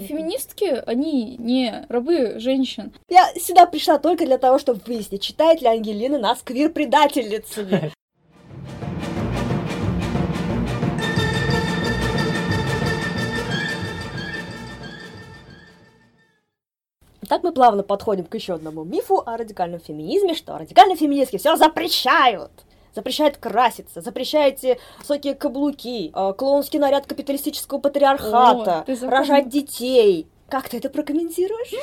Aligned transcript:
Феминистки, 0.00 0.82
они 0.86 1.36
не 1.38 1.86
рабы 1.88 2.38
женщин. 2.38 2.92
Я 3.08 3.26
сюда 3.36 3.66
пришла 3.66 3.98
только 3.98 4.24
для 4.24 4.38
того, 4.38 4.58
чтобы 4.58 4.80
выяснить, 4.86 5.22
читает 5.22 5.60
ли 5.62 5.68
Ангелина 5.68 6.18
нас 6.18 6.42
квир-предательницами. 6.42 7.92
Так 17.28 17.42
мы 17.42 17.52
плавно 17.52 17.82
подходим 17.82 18.24
к 18.24 18.34
еще 18.34 18.54
одному 18.54 18.84
мифу 18.84 19.22
о 19.26 19.36
радикальном 19.36 19.80
феминизме, 19.80 20.34
что 20.34 20.56
радикальные 20.56 20.96
феминистки 20.96 21.38
все 21.38 21.56
запрещают. 21.56 22.52
Запрещают 22.96 23.36
краситься, 23.36 24.00
запрещаете 24.00 24.78
высокие 24.98 25.34
каблуки, 25.34 26.10
э, 26.14 26.32
клоунский 26.32 26.78
наряд 26.78 27.06
капиталистического 27.06 27.78
патриархата, 27.78 28.86
О, 28.88 29.10
рожать 29.10 29.50
детей. 29.50 30.26
Как 30.48 30.70
ты 30.70 30.78
это 30.78 30.88
прокомментируешь? 30.88 31.74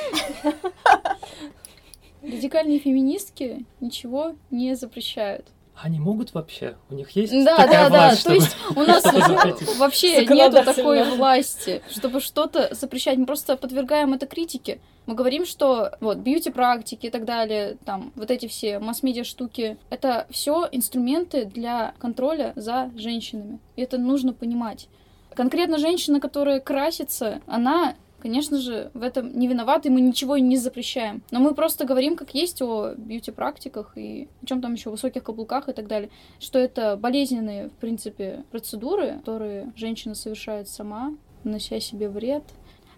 Радикальные 2.23 2.79
феминистки 2.79 3.63
ничего 3.79 4.33
не 4.49 4.75
запрещают. 4.75 5.45
Они 5.75 5.99
могут 5.99 6.33
вообще? 6.33 6.75
У 6.89 6.93
них 6.93 7.09
есть 7.11 7.33
Да, 7.33 7.57
такая 7.57 7.89
да, 7.89 7.89
да. 7.89 7.97
власть, 8.07 8.23
То 8.23 8.29
чтобы 8.29 8.35
есть 8.35 8.57
у 8.75 8.81
нас 8.83 9.03
вообще 9.77 10.25
нету 10.25 10.63
такой 10.63 11.03
власти, 11.15 11.81
чтобы 11.89 12.21
что-то 12.21 12.73
запрещать. 12.73 13.17
Мы 13.17 13.25
просто 13.25 13.57
подвергаем 13.57 14.13
это 14.13 14.27
критике. 14.27 14.79
Мы 15.05 15.15
говорим, 15.15 15.45
что 15.45 15.91
вот 15.99 16.19
бьюти-практики 16.19 17.07
и 17.07 17.09
так 17.09 17.25
далее, 17.25 17.77
там 17.85 18.13
вот 18.15 18.31
эти 18.31 18.47
все 18.47 18.79
масс-медиа 18.79 19.23
штуки, 19.25 19.77
это 19.89 20.27
все 20.29 20.67
инструменты 20.71 21.45
для 21.45 21.93
контроля 21.99 22.53
за 22.55 22.89
женщинами. 22.95 23.59
И 23.75 23.81
это 23.81 23.97
нужно 23.97 24.31
понимать. 24.31 24.87
Конкретно 25.33 25.77
женщина, 25.79 26.21
которая 26.21 26.59
красится, 26.59 27.41
она 27.47 27.95
конечно 28.23 28.57
же, 28.57 28.89
в 28.93 29.03
этом 29.03 29.37
не 29.37 29.47
виноваты, 29.47 29.89
мы 29.89 29.99
ничего 29.99 30.37
не 30.37 30.55
запрещаем. 30.55 31.21
Но 31.29 31.39
мы 31.41 31.53
просто 31.53 31.85
говорим, 31.85 32.16
как 32.16 32.33
есть 32.33 32.61
о 32.61 32.93
бьюти-практиках 32.95 33.97
и 33.97 34.30
о 34.41 34.45
чем 34.45 34.61
там 34.61 34.73
еще, 34.73 34.89
высоких 34.89 35.23
каблуках 35.23 35.67
и 35.67 35.73
так 35.73 35.88
далее, 35.88 36.09
что 36.39 36.57
это 36.57 36.95
болезненные, 36.95 37.67
в 37.67 37.73
принципе, 37.73 38.45
процедуры, 38.49 39.19
которые 39.19 39.73
женщина 39.75 40.15
совершает 40.15 40.69
сама, 40.69 41.13
нанося 41.43 41.81
себе 41.81 42.07
вред. 42.07 42.43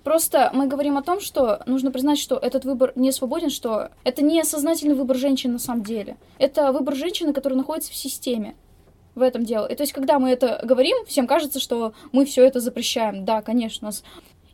Просто 0.03 0.51
мы 0.53 0.67
говорим 0.67 0.95
о 0.97 1.01
том, 1.01 1.19
что 1.19 1.63
нужно 1.65 1.91
признать, 1.91 2.19
что 2.19 2.35
этот 2.35 2.63
выбор 2.63 2.93
не 2.95 3.11
свободен, 3.11 3.49
что 3.49 3.89
это 4.03 4.23
не 4.23 4.43
сознательный 4.43 4.93
выбор 4.93 5.17
женщины 5.17 5.53
на 5.53 5.59
самом 5.59 5.83
деле. 5.83 6.17
Это 6.37 6.71
выбор 6.71 6.95
женщины, 6.95 7.33
которая 7.33 7.57
находится 7.57 7.91
в 7.91 7.95
системе. 7.95 8.55
В 9.15 9.21
этом 9.21 9.45
дело. 9.45 9.65
И 9.65 9.75
то 9.75 9.83
есть, 9.83 9.93
когда 9.93 10.19
мы 10.19 10.29
это 10.29 10.59
говорим, 10.61 10.97
всем 11.05 11.25
кажется, 11.25 11.61
что 11.61 11.93
мы 12.11 12.25
все 12.25 12.45
это 12.45 12.59
запрещаем. 12.59 13.23
Да, 13.23 13.41
конечно, 13.41 13.87
у 13.87 13.89
нас 13.89 14.03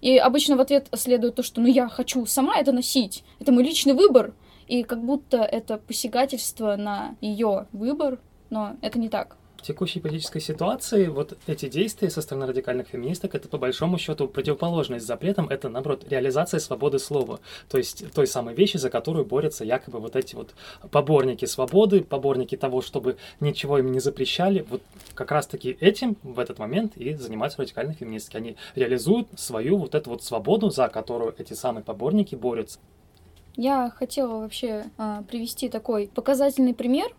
и 0.02 0.18
обычно 0.18 0.58
в 0.58 0.62
ответ 0.62 0.88
следует 0.96 1.36
то, 1.36 1.44
что 1.44 1.62
ну 1.62 1.68
я 1.68 1.88
хочу 1.88 2.26
сама 2.26 2.58
это 2.58 2.72
носить. 2.72 3.24
Это 3.40 3.52
мой 3.52 3.64
личный 3.64 3.94
выбор. 3.94 4.34
И 4.68 4.84
как 4.84 5.04
будто 5.04 5.38
это 5.38 5.78
посягательство 5.78 6.76
на 6.76 7.16
ее 7.22 7.68
выбор, 7.72 8.20
но 8.50 8.78
это 8.82 9.00
не 9.00 9.10
так. 9.10 9.38
Текущей 9.62 10.00
политической 10.00 10.40
ситуации 10.40 11.08
вот 11.08 11.38
эти 11.48 11.70
действия 11.70 12.10
со 12.10 12.22
стороны 12.22 12.48
радикальных 12.48 12.88
феминисток 12.88 13.36
это 13.36 13.48
по 13.48 13.58
большому 13.58 13.98
счету 13.98 14.28
противоположность 14.28 15.06
запретам, 15.06 15.48
это 15.50 15.70
наоборот 15.70 16.06
реализация 16.10 16.60
свободы 16.60 17.00
слова, 17.00 17.40
то 17.70 17.78
есть 17.78 18.12
той 18.14 18.28
самой 18.28 18.56
вещи, 18.56 18.78
за 18.78 18.90
которую 18.90 19.26
борются 19.26 19.64
якобы 19.64 20.00
вот 20.00 20.16
эти 20.16 20.36
вот 20.36 20.54
поборники 20.90 21.46
свободы, 21.46 22.04
поборники 22.04 22.58
того, 22.58 22.82
чтобы 22.82 23.18
ничего 23.40 23.78
им 23.78 23.92
не 23.92 24.00
запрещали, 24.00 24.66
вот 24.70 24.82
как 25.14 25.32
раз 25.32 25.48
таки 25.48 25.78
этим 25.80 26.18
в 26.24 26.40
этот 26.40 26.60
момент 26.60 26.98
и 26.98 27.14
занимаются 27.14 27.62
радикальные 27.62 27.96
феминистки. 27.96 28.38
Они 28.38 28.56
реализуют 28.76 29.28
свою 29.36 29.78
вот 29.78 29.96
эту 29.96 30.10
вот 30.10 30.24
свободу, 30.24 30.70
за 30.70 30.88
которую 30.88 31.36
эти 31.38 31.54
самые 31.54 31.84
поборники 31.84 32.36
борются. 32.36 32.80
Я 33.56 33.92
хотела 33.96 34.40
вообще 34.40 34.86
а, 34.98 35.24
привести 35.24 35.70
такой 35.70 36.08
показательный 36.08 36.74
пример. 36.74 37.14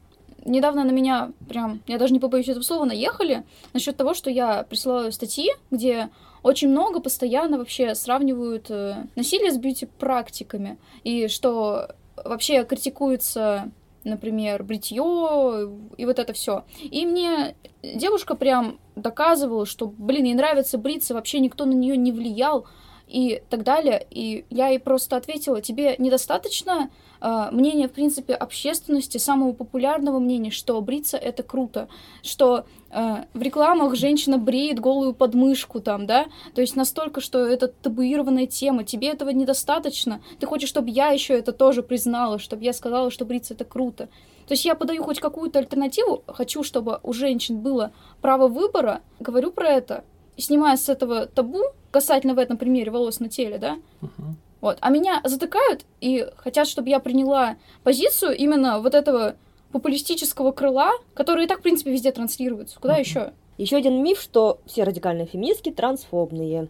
Недавно 0.44 0.84
на 0.84 0.90
меня 0.90 1.32
прям, 1.48 1.80
я 1.86 1.98
даже 1.98 2.12
не 2.12 2.20
побоюсь 2.20 2.48
этого 2.48 2.62
слова, 2.62 2.84
наехали 2.84 3.44
насчет 3.72 3.96
того, 3.96 4.14
что 4.14 4.30
я 4.30 4.64
присылаю 4.64 5.12
статьи, 5.12 5.50
где 5.70 6.10
очень 6.42 6.68
много 6.68 7.00
постоянно 7.00 7.58
вообще 7.58 7.94
сравнивают 7.94 8.70
э, 8.70 9.06
насилие 9.14 9.52
с 9.52 9.58
бьюти-практиками, 9.58 10.78
и 11.04 11.28
что 11.28 11.90
вообще 12.16 12.64
критикуется, 12.64 13.70
например, 14.04 14.64
бритье 14.64 15.70
и 15.96 16.04
вот 16.04 16.18
это 16.18 16.32
все. 16.32 16.64
И 16.82 17.06
мне 17.06 17.54
девушка 17.82 18.34
прям 18.34 18.78
доказывала, 18.96 19.66
что, 19.66 19.86
блин, 19.86 20.24
ей 20.24 20.34
нравится 20.34 20.78
бриться, 20.78 21.14
вообще 21.14 21.38
никто 21.38 21.64
на 21.64 21.72
нее 21.72 21.96
не 21.96 22.12
влиял 22.12 22.66
и 23.12 23.42
так 23.50 23.62
далее. 23.62 24.06
И 24.10 24.46
я 24.48 24.68
ей 24.68 24.78
просто 24.78 25.16
ответила, 25.16 25.60
тебе 25.60 25.96
недостаточно 25.98 26.88
э, 27.20 27.48
мнения, 27.52 27.86
в 27.86 27.92
принципе, 27.92 28.32
общественности, 28.32 29.18
самого 29.18 29.52
популярного 29.52 30.18
мнения, 30.18 30.50
что 30.50 30.80
бриться 30.80 31.18
это 31.18 31.42
круто, 31.42 31.88
что 32.22 32.64
э, 32.90 33.24
в 33.34 33.42
рекламах 33.42 33.96
женщина 33.96 34.38
бреет 34.38 34.80
голую 34.80 35.12
подмышку 35.12 35.80
там, 35.80 36.06
да, 36.06 36.24
то 36.54 36.62
есть 36.62 36.74
настолько, 36.74 37.20
что 37.20 37.46
это 37.46 37.68
табуированная 37.68 38.46
тема, 38.46 38.82
тебе 38.82 39.08
этого 39.08 39.28
недостаточно, 39.28 40.22
ты 40.40 40.46
хочешь, 40.46 40.70
чтобы 40.70 40.88
я 40.88 41.08
еще 41.08 41.34
это 41.34 41.52
тоже 41.52 41.82
признала, 41.82 42.38
чтобы 42.38 42.64
я 42.64 42.72
сказала, 42.72 43.10
что 43.10 43.26
бриться 43.26 43.52
это 43.52 43.66
круто. 43.66 44.08
То 44.46 44.54
есть 44.54 44.64
я 44.64 44.74
подаю 44.74 45.04
хоть 45.04 45.20
какую-то 45.20 45.58
альтернативу, 45.58 46.24
хочу, 46.26 46.62
чтобы 46.62 46.98
у 47.02 47.12
женщин 47.12 47.60
было 47.60 47.92
право 48.22 48.48
выбора, 48.48 49.02
говорю 49.20 49.52
про 49.52 49.68
это, 49.68 50.04
снимая 50.42 50.76
с 50.76 50.88
этого 50.88 51.26
табу, 51.26 51.60
касательно 51.90 52.34
в 52.34 52.38
этом 52.38 52.56
примере 52.56 52.90
волос 52.90 53.20
на 53.20 53.28
теле, 53.28 53.58
да, 53.58 53.78
Мгм. 54.00 54.36
вот. 54.60 54.78
А 54.80 54.90
меня 54.90 55.20
затыкают 55.24 55.84
и 56.00 56.26
хотят, 56.36 56.66
чтобы 56.68 56.88
я 56.88 57.00
приняла 57.00 57.56
позицию 57.84 58.36
именно 58.36 58.80
вот 58.80 58.94
этого 58.94 59.36
популистического 59.72 60.52
крыла, 60.52 60.90
который 61.14 61.44
и 61.44 61.48
так, 61.48 61.60
в 61.60 61.62
принципе, 61.62 61.92
везде 61.92 62.12
транслируется. 62.12 62.78
Куда 62.80 62.94
Мгм. 62.94 63.00
еще? 63.00 63.32
Еще 63.58 63.76
один 63.76 64.02
миф, 64.02 64.20
что 64.20 64.60
все 64.66 64.84
радикальные 64.84 65.26
феминистки 65.26 65.70
трансфобные. 65.70 66.68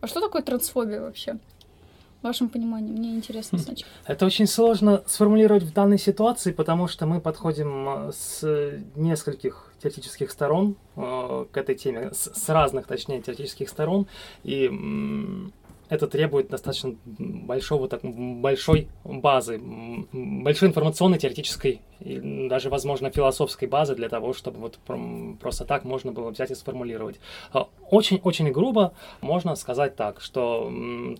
А 0.00 0.06
что 0.06 0.20
такое 0.20 0.42
трансфобия 0.42 1.00
вообще? 1.00 1.38
Вашем 2.24 2.48
понимании, 2.48 2.90
мне 2.90 3.14
интересно 3.14 3.58
сначала. 3.66 3.90
Это 4.06 4.26
очень 4.26 4.46
сложно 4.46 5.02
сформулировать 5.06 5.62
в 5.62 5.72
данной 5.72 5.98
ситуации, 5.98 6.52
потому 6.52 6.88
что 6.88 7.06
мы 7.06 7.20
подходим 7.20 8.08
э, 8.08 8.12
с 8.12 8.42
нескольких 8.96 9.72
теоретических 9.82 10.30
сторон 10.30 10.76
э, 10.96 11.44
к 11.52 11.56
этой 11.56 11.74
теме, 11.74 12.10
с, 12.12 12.32
с 12.34 12.48
разных, 12.48 12.86
точнее, 12.86 13.20
теоретических 13.20 13.68
сторон, 13.68 14.06
и 14.42 14.70
это 15.88 16.06
требует 16.06 16.48
достаточно 16.48 16.94
большого, 17.04 17.88
так, 17.88 18.00
большой 18.02 18.88
базы, 19.04 19.60
большой 20.12 20.68
информационной, 20.68 21.18
теоретической 21.18 21.82
и 22.00 22.48
даже, 22.48 22.70
возможно, 22.70 23.10
философской 23.10 23.68
базы 23.68 23.94
для 23.94 24.08
того, 24.08 24.32
чтобы 24.32 24.58
вот 24.58 24.78
просто 25.40 25.64
так 25.64 25.84
можно 25.84 26.12
было 26.12 26.30
взять 26.30 26.50
и 26.50 26.54
сформулировать. 26.54 27.20
А, 27.52 27.68
Очень-очень 27.90 28.50
грубо 28.50 28.94
можно 29.20 29.54
сказать 29.56 29.96
так, 29.96 30.20
что 30.20 30.72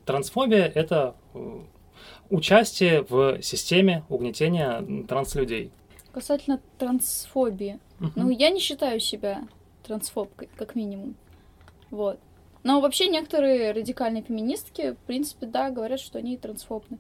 трансфобия— 0.04 0.70
это 0.74 1.14
э, 1.34 1.58
участие 2.30 3.02
в 3.02 3.42
системе 3.42 4.04
угнетения 4.08 4.84
транслюдей. 5.06 5.70
Касательно 6.12 6.60
трансфобии. 6.78 7.78
Мгм. 7.98 8.12
Ну, 8.16 8.30
я 8.30 8.50
не 8.50 8.60
считаю 8.60 9.00
себя 9.00 9.46
трансфобкой, 9.86 10.48
как 10.56 10.74
минимум. 10.74 11.16
Вот. 11.90 12.18
Но 12.64 12.80
вообще 12.80 13.08
некоторые 13.08 13.72
радикальные 13.72 14.22
феминистки, 14.22 14.92
в 14.92 15.06
принципе, 15.06 15.46
да, 15.46 15.70
говорят, 15.70 16.00
что 16.00 16.18
они 16.18 16.36
трансфобны. 16.36 16.98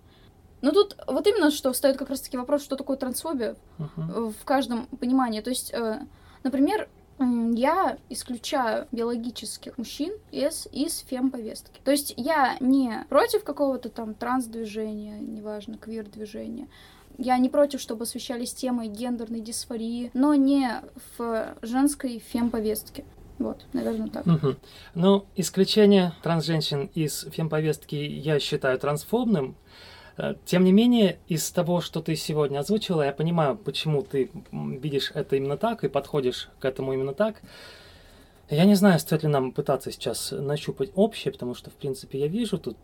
Но 0.60 0.70
тут 0.70 0.96
вот 1.06 1.26
именно 1.26 1.50
что 1.50 1.72
встает 1.72 1.96
как 1.96 2.10
раз-таки 2.10 2.36
вопрос, 2.36 2.62
что 2.62 2.76
такое 2.76 2.96
трансфобия 2.96 3.56
э, 3.78 3.84
в 3.96 4.44
каждом 4.44 4.86
понимании. 4.86 5.40
То 5.40 5.50
есть, 5.50 5.74
э, 5.74 6.00
например, 6.42 6.88
я 7.18 7.98
исключаю 8.08 8.88
биологических 8.90 9.78
мужчин 9.78 10.12
из, 10.32 10.66
из 10.72 10.98
фем-повестки. 10.98 11.80
То 11.84 11.90
есть 11.92 12.14
я 12.16 12.56
не 12.60 13.04
против 13.08 13.44
какого-то 13.44 13.88
там 13.88 14.14
транс-движения, 14.14 15.18
неважно, 15.20 15.78
квир-движения. 15.78 16.68
Я 17.16 17.38
не 17.38 17.48
против, 17.48 17.80
чтобы 17.80 18.02
освещались 18.02 18.52
темы 18.52 18.88
гендерной 18.88 19.40
дисфории, 19.40 20.10
но 20.14 20.34
не 20.34 20.82
в 21.16 21.54
женской 21.62 22.18
фем-повестке. 22.18 23.04
Вот, 23.38 23.64
наверное, 23.72 24.08
так. 24.08 24.26
Мгм. 24.26 24.56
Ну, 24.94 25.26
исключение 25.36 26.12
трансженщин 26.22 26.90
из 26.94 27.26
фемповестки 27.32 27.96
я 27.96 28.38
считаю 28.38 28.78
трансфобным. 28.78 29.56
Э, 30.16 30.34
Тем 30.44 30.64
не 30.64 30.72
менее, 30.72 31.18
из 31.26 31.50
того, 31.50 31.80
что 31.80 32.00
ты 32.00 32.14
сегодня 32.14 32.60
озвучила, 32.60 33.02
я 33.02 33.12
понимаю, 33.12 33.56
почему 33.56 34.02
ты 34.02 34.30
видишь 34.52 35.10
это 35.14 35.36
именно 35.36 35.56
так 35.56 35.82
и 35.84 35.88
подходишь 35.88 36.48
к 36.60 36.64
этому 36.64 36.92
именно 36.92 37.12
так. 37.12 37.42
Я 38.50 38.66
не 38.66 38.74
знаю, 38.74 38.98
стоит 38.98 39.22
ли 39.22 39.28
нам 39.28 39.52
пытаться 39.52 39.90
сейчас 39.90 40.30
нащупать 40.32 40.90
общее, 40.94 41.32
потому 41.32 41.54
что, 41.54 41.70
в 41.70 41.74
принципе, 41.74 42.18
я 42.18 42.28
вижу 42.28 42.58
тут... 42.58 42.76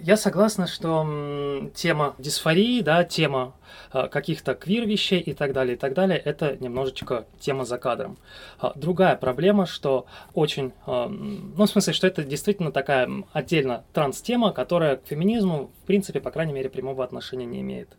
Я 0.00 0.16
согласна, 0.18 0.66
что 0.66 1.70
тема 1.74 2.14
дисфории, 2.18 2.82
да, 2.82 3.02
тема 3.04 3.54
а, 3.90 4.08
каких-то 4.08 4.54
квир-вещей 4.54 5.20
и 5.20 5.32
так 5.32 5.54
далее, 5.54 5.76
и 5.76 5.78
так 5.78 5.94
далее, 5.94 6.18
это 6.18 6.54
немножечко 6.60 7.24
тема 7.40 7.64
за 7.64 7.78
кадром. 7.78 8.18
А, 8.58 8.72
другая 8.74 9.16
проблема, 9.16 9.64
что 9.64 10.04
очень... 10.34 10.72
Ну, 10.86 11.64
в 11.64 11.66
смысле, 11.66 11.94
что 11.94 12.06
это 12.06 12.24
действительно 12.24 12.72
такая 12.72 13.08
отдельно 13.32 13.84
транс-тема, 13.94 14.52
которая 14.52 14.96
к 14.96 15.06
феминизму, 15.06 15.70
принципе, 15.86 16.20
по 16.20 16.30
крайней 16.30 16.52
мере, 16.52 16.68
прямого 16.68 17.04
отношения 17.04 17.46
не 17.46 17.60
имеет. 17.60 17.96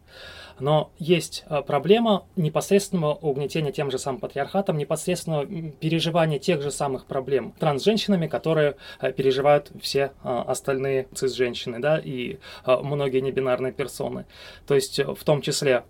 Но 0.59 0.91
есть 0.97 1.45
э, 1.49 1.61
проблема 1.61 2.25
непосредственного 2.35 3.13
угнетения 3.13 3.71
тем 3.71 3.91
же 3.91 3.97
самым 3.97 4.19
патриархатом, 4.19 4.77
непосредственного 4.77 5.45
переживания 5.45 6.39
тех 6.39 6.61
же 6.61 6.71
самых 6.71 7.05
проблем 7.05 7.53
транс-женщинами, 7.59 8.27
которые 8.27 8.75
э, 8.99 9.11
переживают 9.11 9.71
все 9.81 10.11
э, 10.23 10.43
остальные 10.47 11.07
цис-женщины, 11.13 11.79
да, 11.79 11.97
и 11.97 12.37
многие 12.65 13.21
небинарные 13.21 13.71
персоны. 13.71 14.25
То 14.65 14.75
есть 14.75 14.99
в 14.99 15.23
том 15.23 15.41
числе 15.41 15.83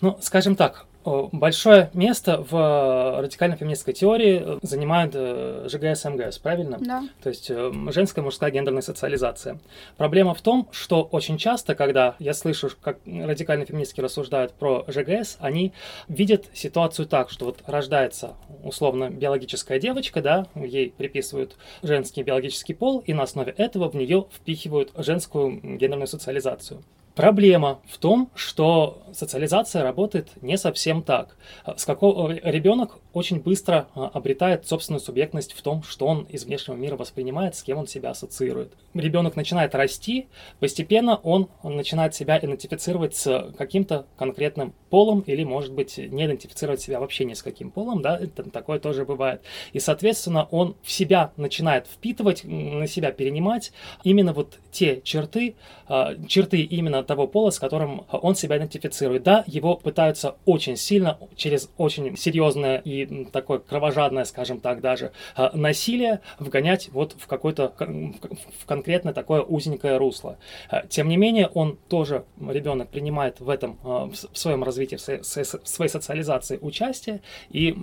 ну, 0.00 0.18
скажем 0.20 0.56
так, 0.56 0.86
большое 1.32 1.90
место 1.94 2.44
в 2.48 3.20
радикальной 3.20 3.56
феминистской 3.56 3.94
теории 3.94 4.58
занимает 4.62 5.14
ЖГС 5.70 6.04
МГС, 6.04 6.38
правильно? 6.38 6.78
Да. 6.80 7.04
То 7.22 7.28
есть 7.28 7.50
э, 7.50 7.72
женская 7.92 8.22
мужская 8.22 8.50
гендерная 8.50 8.82
социализация. 8.82 9.58
Проблема 9.96 10.34
в 10.34 10.42
том, 10.42 10.68
что 10.72 11.02
очень 11.02 11.38
часто, 11.38 11.74
когда 11.74 12.16
я 12.18 12.34
слышу, 12.34 12.70
как 12.80 12.98
радикальные 13.06 13.66
феминистки 13.66 14.00
рассуждают 14.00 14.52
про 14.52 14.84
ЖГС, 14.88 15.36
они 15.40 15.72
видят 16.08 16.46
ситуацию 16.52 17.06
так, 17.06 17.30
что 17.30 17.44
вот 17.46 17.62
рождается 17.66 18.34
условно 18.62 19.10
биологическая 19.10 19.78
девочка, 19.78 20.20
да, 20.20 20.46
ей 20.54 20.90
приписывают 20.90 21.56
женский 21.82 22.22
биологический 22.22 22.74
пол, 22.74 23.00
и 23.06 23.14
на 23.14 23.22
основе 23.22 23.54
этого 23.56 23.88
в 23.88 23.94
нее 23.94 24.26
впихивают 24.32 24.92
женскую 24.96 25.60
гендерную 25.76 26.08
социализацию. 26.08 26.82
Проблема 27.16 27.80
в 27.88 27.96
том, 27.96 28.30
что 28.34 29.02
социализация 29.14 29.82
работает 29.82 30.28
не 30.42 30.58
совсем 30.58 31.02
так. 31.02 31.38
С 31.64 31.86
какого 31.86 32.30
ребенок 32.30 32.98
очень 33.14 33.40
быстро 33.40 33.88
а, 33.94 34.08
обретает 34.08 34.66
собственную 34.66 35.00
субъектность 35.00 35.54
в 35.54 35.62
том, 35.62 35.82
что 35.82 36.06
он 36.06 36.24
из 36.24 36.44
внешнего 36.44 36.76
мира 36.76 36.96
воспринимает, 36.96 37.56
с 37.56 37.62
кем 37.62 37.78
он 37.78 37.86
себя 37.86 38.10
ассоциирует. 38.10 38.74
Ребенок 38.92 39.36
начинает 39.36 39.74
расти, 39.74 40.28
постепенно 40.60 41.16
он 41.16 41.48
начинает 41.62 42.14
себя 42.14 42.38
идентифицировать 42.38 43.16
с 43.16 43.54
каким-то 43.56 44.04
конкретным 44.18 44.74
полом 44.90 45.20
или, 45.20 45.44
может 45.44 45.72
быть, 45.72 45.96
не 45.96 46.26
идентифицировать 46.26 46.82
себя 46.82 47.00
вообще 47.00 47.24
ни 47.24 47.32
с 47.32 47.42
каким 47.42 47.70
полом, 47.70 48.02
да, 48.02 48.18
это, 48.18 48.50
такое 48.50 48.78
тоже 48.78 49.06
бывает. 49.06 49.40
И, 49.72 49.80
соответственно, 49.80 50.46
он 50.50 50.76
в 50.82 50.92
себя 50.92 51.32
начинает 51.38 51.86
впитывать, 51.86 52.44
на 52.44 52.86
себя 52.86 53.12
перенимать 53.12 53.72
именно 54.04 54.34
вот 54.34 54.58
те 54.70 55.00
черты, 55.00 55.54
а, 55.88 56.14
черты 56.28 56.60
именно 56.60 57.02
того 57.06 57.26
пола, 57.26 57.50
с 57.50 57.58
которым 57.58 58.04
он 58.10 58.34
себя 58.34 58.58
идентифицирует. 58.58 59.22
Да, 59.22 59.44
его 59.46 59.76
пытаются 59.76 60.36
очень 60.44 60.76
сильно, 60.76 61.18
через 61.36 61.70
очень 61.76 62.16
серьезное 62.16 62.78
и 62.78 63.24
такое 63.26 63.58
кровожадное, 63.58 64.24
скажем 64.24 64.60
так, 64.60 64.80
даже 64.80 65.12
а, 65.34 65.50
насилие 65.56 66.20
вгонять 66.38 66.88
вот 66.92 67.16
в 67.18 67.26
какое-то 67.26 67.72
в 67.78 68.66
конкретное 68.66 69.12
такое 69.12 69.42
узенькое 69.42 69.96
русло. 69.96 70.38
А, 70.68 70.86
тем 70.86 71.08
не 71.08 71.16
менее, 71.16 71.48
он 71.48 71.78
тоже, 71.88 72.24
ребенок, 72.40 72.88
принимает 72.88 73.40
в 73.40 73.48
этом, 73.48 73.78
в 73.82 74.38
своем 74.38 74.64
развитии, 74.64 74.96
в 74.96 75.24
своей 75.24 75.88
социализации 75.88 76.58
участие 76.60 77.22
и 77.50 77.76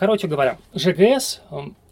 Короче 0.00 0.28
говоря, 0.28 0.56
ЖГС, 0.72 1.42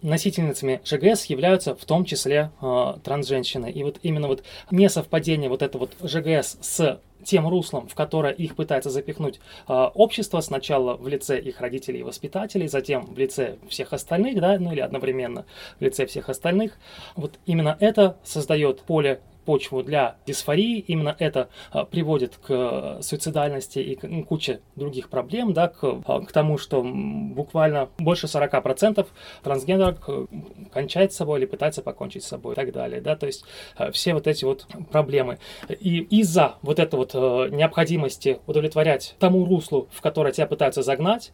носительницами 0.01 0.81
ЖГС 0.83 1.27
являются 1.27 1.75
в 1.75 1.85
том 1.85 2.07
числе 2.07 2.51
э, 2.63 2.95
трансженщины. 3.05 3.71
И 3.71 3.85
вот 3.85 3.99
именно 4.03 4.29
вот 4.29 4.45
несовпадение 4.71 5.51
вот 5.51 5.61
это 5.61 5.77
вот 5.77 5.93
ЖГС 6.03 6.57
с 6.63 7.03
тем 7.23 7.47
руслом, 7.47 7.87
в 7.87 7.95
которое 7.95 8.33
их 8.33 8.57
пытается 8.57 8.89
запихнуть 8.89 9.41
э, 9.69 9.73
общество, 9.95 10.41
сначала 10.41 10.97
в 10.97 11.07
лице 11.07 11.39
их 11.39 11.61
родителей 11.61 12.01
и 12.01 12.03
воспитателей, 12.03 12.67
затем 12.67 13.05
в 13.05 13.19
лице 13.19 13.57
всех 13.69 13.93
остальных, 13.93 14.41
да, 14.41 14.59
ну 14.59 14.73
или 14.73 14.81
одновременно 14.81 15.45
в 15.79 15.83
лице 15.83 16.07
всех 16.07 16.31
остальных. 16.31 16.79
Вот 17.15 17.39
именно 17.45 17.77
это 17.79 18.17
создает 18.25 18.81
поле 18.81 19.21
почву 19.49 19.83
для 19.83 20.17
дисфории. 20.27 20.79
Именно 20.79 21.17
это 21.19 21.49
а, 21.73 21.87
приводит 21.87 22.37
к 22.37 22.49
а, 22.51 22.99
суицидальности 23.01 23.79
и 23.79 23.95
куче 24.23 24.61
других 24.77 25.09
проблем, 25.09 25.55
да, 25.55 25.69
к, 25.69 25.79
а, 25.83 26.21
к 26.21 26.33
тому, 26.33 26.59
что 26.59 26.83
буквально 26.83 27.89
больше 27.97 28.27
40% 28.27 29.07
трансгендерок 29.43 30.29
кончает 30.71 31.15
с 31.15 31.17
собой 31.17 31.39
или 31.39 31.47
пытается 31.47 31.81
покончить 31.81 32.25
с 32.25 32.29
собой 32.29 32.53
и 32.53 32.57
так 32.57 32.73
далее. 32.73 33.01
Да, 33.01 33.17
то 33.17 33.25
есть 33.25 33.47
все 33.93 34.13
вот 34.13 34.27
эти 34.27 34.45
вот 34.45 34.67
проблемы. 34.93 35.39
И 35.81 36.01
из-за 36.21 36.57
вот 36.61 36.79
этой 36.79 36.97
вот 36.97 37.15
необходимости 37.15 38.41
удовлетворять 38.47 39.17
тому 39.19 39.47
руслу, 39.47 39.89
в 39.91 40.03
которое 40.03 40.35
тебя 40.35 40.47
пытаются 40.47 40.83
загнать, 40.83 41.33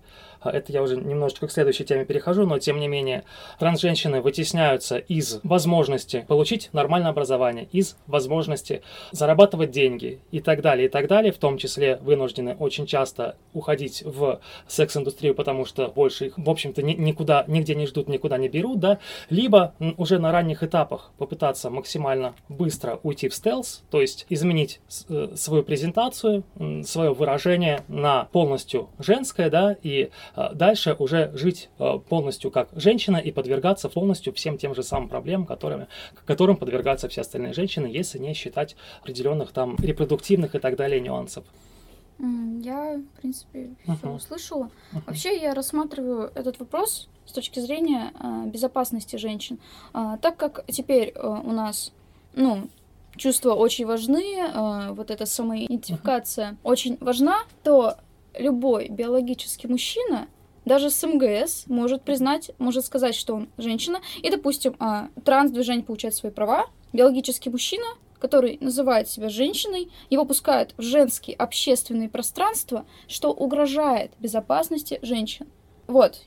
это 0.50 0.72
я 0.72 0.82
уже 0.82 0.96
немножечко 0.96 1.46
к 1.46 1.52
следующей 1.52 1.84
теме 1.84 2.04
перехожу, 2.04 2.46
но 2.46 2.58
тем 2.58 2.78
не 2.78 2.88
менее, 2.88 3.24
трансженщины 3.58 4.20
вытесняются 4.20 4.98
из 4.98 5.40
возможности 5.42 6.24
получить 6.26 6.70
нормальное 6.72 7.10
образование, 7.10 7.68
из 7.72 7.96
возможности 8.06 8.82
зарабатывать 9.12 9.70
деньги 9.70 10.20
и 10.30 10.40
так 10.40 10.62
далее, 10.62 10.86
и 10.86 10.88
так 10.88 11.08
далее, 11.08 11.32
в 11.32 11.38
том 11.38 11.58
числе 11.58 11.96
вынуждены 11.96 12.56
очень 12.58 12.86
часто 12.86 13.36
уходить 13.52 14.02
в 14.04 14.40
секс-индустрию, 14.66 15.34
потому 15.34 15.64
что 15.64 15.88
больше 15.88 16.26
их, 16.26 16.34
в 16.36 16.50
общем-то, 16.50 16.82
никуда, 16.82 17.44
нигде 17.46 17.74
не 17.74 17.86
ждут, 17.86 18.08
никуда 18.08 18.38
не 18.38 18.48
берут, 18.48 18.80
да, 18.80 18.98
либо 19.30 19.74
уже 19.96 20.18
на 20.18 20.32
ранних 20.32 20.62
этапах 20.62 21.12
попытаться 21.18 21.70
максимально 21.70 22.34
быстро 22.48 23.00
уйти 23.02 23.28
в 23.28 23.34
стелс, 23.34 23.82
то 23.90 24.00
есть 24.00 24.26
изменить 24.28 24.80
э, 25.08 25.28
свою 25.36 25.62
презентацию, 25.62 26.44
свое 26.84 27.12
выражение 27.12 27.82
на 27.88 28.24
полностью 28.32 28.88
женское, 28.98 29.50
да, 29.50 29.76
и 29.82 30.10
а, 30.33 30.33
дальше 30.54 30.96
уже 30.98 31.30
жить 31.34 31.70
а, 31.78 31.98
полностью 31.98 32.50
как 32.50 32.68
женщина 32.74 33.16
и 33.18 33.30
подвергаться 33.30 33.88
полностью 33.88 34.32
всем 34.32 34.58
тем 34.58 34.74
же 34.74 34.82
самым 34.82 35.08
проблемам, 35.08 35.46
которыми, 35.46 35.86
которым 36.26 36.56
подвергаются 36.56 37.08
все 37.08 37.20
остальные 37.20 37.52
женщины, 37.52 37.86
если 37.86 38.18
не 38.18 38.34
считать 38.34 38.76
определенных 39.00 39.52
там 39.52 39.76
репродуктивных 39.76 40.54
и 40.54 40.58
так 40.58 40.76
далее 40.76 41.00
нюансов. 41.00 41.44
Я, 42.18 42.96
в 42.96 43.20
принципе, 43.20 43.74
все 43.82 43.92
uh-huh. 43.92 44.14
услышала. 44.14 44.70
Uh-huh. 44.92 45.02
Вообще 45.06 45.36
я 45.36 45.52
рассматриваю 45.52 46.30
этот 46.34 46.60
вопрос 46.60 47.08
с 47.26 47.32
точки 47.32 47.58
зрения 47.58 48.12
э, 48.18 48.46
безопасности 48.46 49.16
женщин, 49.16 49.58
э, 49.92 50.16
так 50.22 50.36
как 50.36 50.64
теперь 50.68 51.12
э, 51.14 51.26
у 51.26 51.50
нас, 51.50 51.92
ну, 52.34 52.68
чувства 53.16 53.54
очень 53.54 53.86
важны, 53.86 54.22
э, 54.22 54.92
вот 54.92 55.10
эта 55.10 55.26
самоидентификация 55.26 56.52
uh-huh. 56.52 56.56
очень 56.62 56.98
важна, 57.00 57.40
то 57.64 57.96
любой 58.38 58.88
биологический 58.88 59.68
мужчина, 59.68 60.28
даже 60.64 60.90
с 60.90 61.06
МГС, 61.06 61.64
может 61.66 62.02
признать, 62.02 62.50
может 62.58 62.84
сказать, 62.84 63.14
что 63.14 63.34
он 63.34 63.48
женщина, 63.58 64.00
и, 64.22 64.30
допустим, 64.30 64.76
а, 64.78 65.08
транс-движение 65.24 65.84
получает 65.84 66.14
свои 66.14 66.32
права, 66.32 66.66
биологический 66.92 67.50
мужчина, 67.50 67.84
который 68.18 68.56
называет 68.60 69.08
себя 69.08 69.28
женщиной, 69.28 69.90
его 70.08 70.24
пускают 70.24 70.74
в 70.78 70.82
женские 70.82 71.36
общественные 71.36 72.08
пространства, 72.08 72.86
что 73.06 73.30
угрожает 73.32 74.12
безопасности 74.18 74.98
женщин. 75.02 75.46
Вот. 75.86 76.22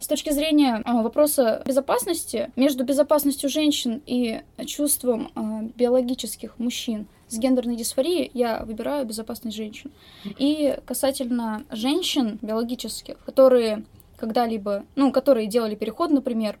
С 0.00 0.08
точки 0.08 0.30
зрения 0.30 0.82
а, 0.84 1.02
вопроса 1.02 1.62
безопасности, 1.64 2.50
между 2.56 2.84
безопасностью 2.84 3.48
женщин 3.48 4.02
и 4.06 4.42
чувством 4.66 5.30
а, 5.34 5.62
биологических 5.76 6.58
мужчин 6.58 7.06
с 7.28 7.38
гендерной 7.38 7.76
дисфорией 7.76 8.30
я 8.34 8.64
выбираю 8.64 9.04
безопасность 9.04 9.56
женщин. 9.56 9.90
И 10.24 10.78
касательно 10.86 11.64
женщин 11.70 12.38
биологических, 12.42 13.18
которые 13.24 13.84
когда-либо, 14.16 14.84
ну, 14.94 15.12
которые 15.12 15.46
делали 15.46 15.74
переход, 15.74 16.10
например, 16.10 16.58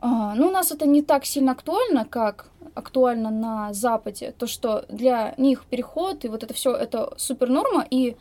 а, 0.00 0.34
ну, 0.34 0.48
у 0.48 0.50
нас 0.50 0.72
это 0.72 0.86
не 0.86 1.02
так 1.02 1.24
сильно 1.24 1.52
актуально, 1.52 2.04
как 2.04 2.50
актуально 2.74 3.30
на 3.30 3.72
Западе, 3.72 4.34
то, 4.38 4.46
что 4.46 4.84
для 4.88 5.34
них 5.36 5.64
переход 5.66 6.24
и 6.24 6.28
вот 6.28 6.42
это 6.42 6.54
все 6.54 6.74
это 6.74 7.12
супер 7.16 7.48
норма, 7.48 7.86
и 7.90 8.16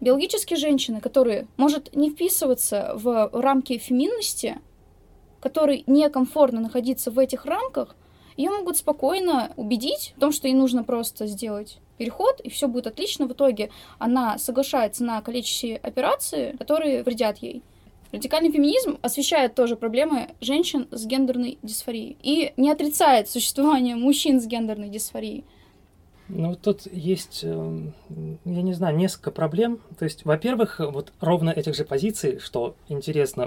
биологические 0.00 0.56
женщины, 0.56 1.00
которые 1.00 1.48
может 1.56 1.94
не 1.96 2.10
вписываться 2.10 2.92
в 2.94 3.30
рамки 3.32 3.78
феминности, 3.78 4.58
которой 5.40 5.84
некомфортно 5.86 6.60
находиться 6.60 7.10
в 7.10 7.18
этих 7.18 7.44
рамках, 7.44 7.96
ее 8.36 8.50
могут 8.50 8.76
спокойно 8.76 9.52
убедить 9.56 10.14
в 10.16 10.20
том, 10.20 10.32
что 10.32 10.48
ей 10.48 10.54
нужно 10.54 10.84
просто 10.84 11.26
сделать 11.26 11.78
переход, 11.96 12.40
и 12.40 12.50
все 12.50 12.68
будет 12.68 12.86
отлично. 12.86 13.26
В 13.26 13.32
итоге 13.32 13.70
она 13.98 14.38
соглашается 14.38 15.04
на 15.04 15.20
количество 15.22 15.76
операций, 15.82 16.56
которые 16.58 17.02
вредят 17.02 17.38
ей. 17.38 17.62
Радикальный 18.12 18.52
феминизм 18.52 18.98
освещает 19.02 19.54
тоже 19.54 19.76
проблемы 19.76 20.28
женщин 20.40 20.86
с 20.90 21.06
гендерной 21.06 21.58
дисфорией 21.62 22.16
и 22.22 22.52
не 22.56 22.70
отрицает 22.70 23.28
существование 23.28 23.96
мужчин 23.96 24.40
с 24.40 24.46
гендерной 24.46 24.88
дисфорией. 24.88 25.44
Ну, 26.28 26.56
тут 26.56 26.88
есть, 26.92 27.44
эм, 27.44 27.94
я 28.44 28.62
не 28.62 28.72
знаю, 28.72 28.96
несколько 28.96 29.30
проблем. 29.30 29.78
То 29.96 30.04
есть, 30.04 30.24
во-первых, 30.24 30.80
вот 30.80 31.12
ровно 31.20 31.50
этих 31.50 31.76
же 31.76 31.84
позиций, 31.84 32.40
что 32.40 32.74
интересно, 32.88 33.44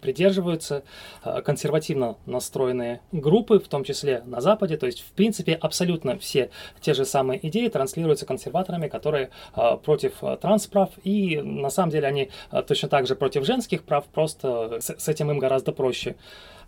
придерживаются 0.00 0.82
э, 1.24 1.40
консервативно 1.42 2.16
настроенные 2.26 3.00
группы, 3.12 3.60
в 3.60 3.68
том 3.68 3.84
числе 3.84 4.22
на 4.26 4.40
Западе. 4.40 4.76
То 4.76 4.86
есть, 4.86 5.02
в 5.02 5.12
принципе, 5.12 5.54
абсолютно 5.54 6.18
все 6.18 6.50
те 6.80 6.94
же 6.94 7.04
самые 7.04 7.46
идеи 7.46 7.68
транслируются 7.68 8.26
консерваторами, 8.26 8.88
которые 8.88 9.30
э, 9.54 9.76
против 9.76 10.14
э, 10.22 10.36
трансправ, 10.36 10.90
и 11.04 11.40
на 11.40 11.70
самом 11.70 11.90
деле 11.90 12.08
они 12.08 12.30
точно 12.66 12.88
так 12.88 13.06
же 13.06 13.14
против 13.14 13.44
женских 13.44 13.84
прав, 13.84 14.04
просто 14.06 14.78
с 14.80 15.08
этим 15.08 15.30
им 15.30 15.38
гораздо 15.38 15.70
проще. 15.70 16.16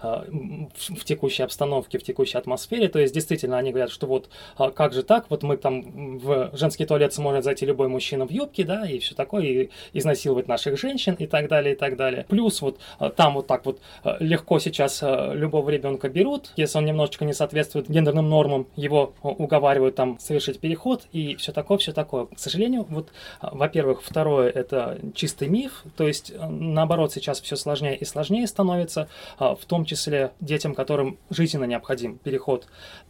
А, 0.02 0.24
в 0.30 1.04
текущей 1.04 1.42
обстановке, 1.42 1.98
в 1.98 2.02
текущей 2.02 2.38
атмосфере. 2.38 2.88
То 2.88 2.98
есть, 2.98 3.12
действительно, 3.12 3.58
они 3.58 3.70
говорят, 3.70 3.90
что 3.90 4.06
вот 4.06 4.30
а, 4.56 4.70
как 4.70 4.94
же 4.94 5.02
так, 5.02 5.26
вот 5.28 5.42
мы 5.42 5.58
там 5.58 6.18
в 6.18 6.50
женский 6.54 6.86
туалет 6.86 7.12
сможет 7.12 7.44
зайти 7.44 7.66
любой 7.66 7.88
мужчина 7.88 8.26
в 8.26 8.30
юбке, 8.30 8.64
да, 8.64 8.88
и 8.88 8.98
все 8.98 9.14
такое, 9.14 9.42
и 9.44 9.70
изнасиловать 9.92 10.48
наших 10.48 10.78
женщин 10.78 11.14
и 11.18 11.26
так 11.26 11.48
далее, 11.48 11.74
и 11.74 11.76
так 11.76 11.96
далее. 11.96 12.24
Плюс 12.28 12.62
вот 12.62 12.78
а, 12.98 13.10
там 13.10 13.34
вот 13.34 13.46
так 13.46 13.66
вот 13.66 13.80
легко 14.20 14.58
сейчас 14.58 15.02
любого 15.02 15.68
ребенка 15.68 16.08
берут, 16.08 16.52
если 16.56 16.78
он 16.78 16.86
немножечко 16.86 17.26
не 17.26 17.34
соответствует 17.34 17.90
гендерным 17.90 18.28
нормам, 18.28 18.66
его 18.76 19.12
уговаривают 19.22 19.96
там 19.96 20.18
совершить 20.18 20.60
переход 20.60 21.06
и 21.12 21.36
все 21.36 21.52
такое, 21.52 21.76
все 21.78 21.92
такое. 21.92 22.26
К 22.26 22.38
сожалению, 22.38 22.86
вот, 22.88 23.10
во-первых, 23.42 24.02
второе 24.02 24.48
это 24.48 24.98
чистый 25.14 25.48
миф, 25.48 25.84
то 25.96 26.06
есть 26.06 26.32
наоборот 26.38 27.12
сейчас 27.12 27.40
все 27.40 27.56
сложнее 27.56 27.96
и 27.96 28.04
сложнее 28.04 28.46
становится, 28.46 29.08
в 29.38 29.60
том 29.66 29.84
числе 29.90 30.32
детям, 30.40 30.74
которым 30.74 31.18
жизненно 31.30 31.64
необходим 31.64 32.18
переход, 32.18 32.66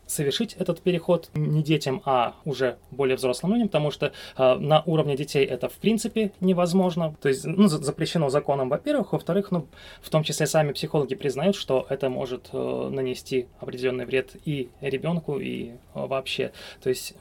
совершить 0.07 0.55
этот 0.55 0.81
переход 0.81 1.31
не 1.35 1.63
детям, 1.63 2.03
а 2.05 2.35
уже 2.45 2.79
более 2.91 3.17
взрослым 3.17 3.53
людям, 3.53 3.69
потому 3.69 3.91
что 3.91 4.07
э, 4.37 4.55
на 4.55 4.83
уровне 4.87 5.17
детей 5.17 5.45
это 5.45 5.69
в 5.69 5.75
принципе 5.75 6.33
невозможно. 6.41 7.15
То 7.21 7.29
есть 7.29 7.45
ну, 7.45 7.69
запрещено 7.69 8.31
законом, 8.31 8.69
во-первых, 8.69 9.13
во-вторых, 9.13 9.51
ну, 9.51 9.67
в 10.03 10.11
том 10.11 10.23
числе 10.25 10.47
сами 10.47 10.73
психологи 10.73 11.15
признают, 11.15 11.57
что 11.57 11.87
это 11.89 12.09
может 12.09 12.51
э, 12.53 12.89
нанести 12.93 13.47
определенный 13.61 14.07
вред 14.07 14.37
и 14.45 14.71
ребенку, 14.81 15.39
и 15.39 15.71
э, 15.71 15.75
вообще. 15.95 16.53
То 16.83 16.89
есть 16.89 17.15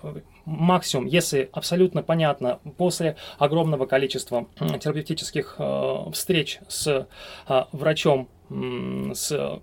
максимум, 0.46 1.06
если 1.06 1.50
абсолютно 1.54 2.02
понятно, 2.02 2.60
после 2.78 3.16
огромного 3.38 3.86
количества 3.86 4.48
терапевтических 4.80 5.56
э, 5.60 5.96
встреч 6.12 6.60
с 6.68 7.08
э, 7.48 7.64
врачом 7.72 8.30
с 8.50 9.60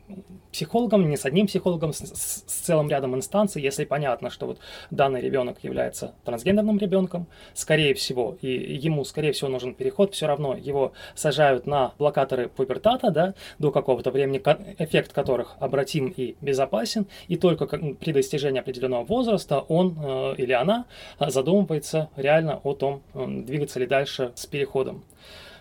психологом, 0.53 1.09
не 1.09 1.17
с 1.17 1.27
одним 1.27 1.47
психологом, 1.47 1.93
с, 1.93 1.99
с, 1.99 2.43
целым 2.43 2.89
рядом 2.89 3.15
инстанций, 3.15 3.61
если 3.61 3.85
понятно, 3.85 4.31
что 4.31 4.47
вот 4.47 4.59
данный 4.91 5.21
ребенок 5.21 5.63
является 5.63 6.15
трансгендерным 6.25 6.79
ребенком, 6.79 7.27
скорее 7.53 7.95
всего, 7.95 8.37
и 8.41 8.49
ему, 8.49 9.05
скорее 9.05 9.33
всего, 9.33 9.51
нужен 9.51 9.75
переход, 9.75 10.15
все 10.15 10.27
равно 10.27 10.57
его 10.57 10.93
сажают 11.15 11.67
на 11.67 11.93
блокаторы 11.99 12.49
пубертата, 12.49 13.11
да, 13.11 13.35
до 13.59 13.71
какого-то 13.71 14.11
времени, 14.11 14.43
эффект 14.79 15.13
которых 15.13 15.57
обратим 15.59 16.09
и 16.17 16.37
безопасен, 16.41 17.07
и 17.29 17.37
только 17.37 17.67
при 17.67 18.13
достижении 18.13 18.61
определенного 18.61 19.05
возраста 19.05 19.61
он 19.61 19.99
э, 20.03 20.35
или 20.39 20.53
она 20.53 20.87
задумывается 21.19 22.09
реально 22.17 22.61
о 22.63 22.75
том, 22.75 23.03
э, 23.15 23.27
двигаться 23.27 23.81
ли 23.81 23.87
дальше 23.87 24.33
с 24.35 24.47
переходом. 24.47 25.05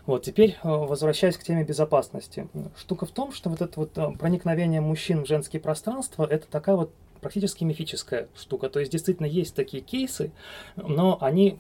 Вот, 0.05 0.23
теперь 0.23 0.51
э, 0.51 0.67
возвращаясь 0.67 1.37
к 1.37 1.43
теме 1.43 1.63
безопасности. 1.63 2.47
Штука 2.77 3.05
в 3.05 3.11
том, 3.11 3.31
что 3.31 3.49
вот 3.49 3.61
это 3.61 3.79
вот 3.79 3.97
э, 3.97 4.11
проникновение 4.17 4.81
мужчин 4.81 5.23
в 5.23 5.27
женские 5.27 5.59
пространства, 5.61 6.27
это 6.29 6.47
такая 6.47 6.75
вот 6.75 6.91
практически 7.21 7.63
мифическая 7.63 8.27
штука. 8.35 8.69
То 8.69 8.79
есть 8.79 8.91
действительно 8.91 9.25
есть 9.25 9.55
такие 9.55 9.81
кейсы, 9.81 10.31
но 10.75 11.17
они 11.21 11.59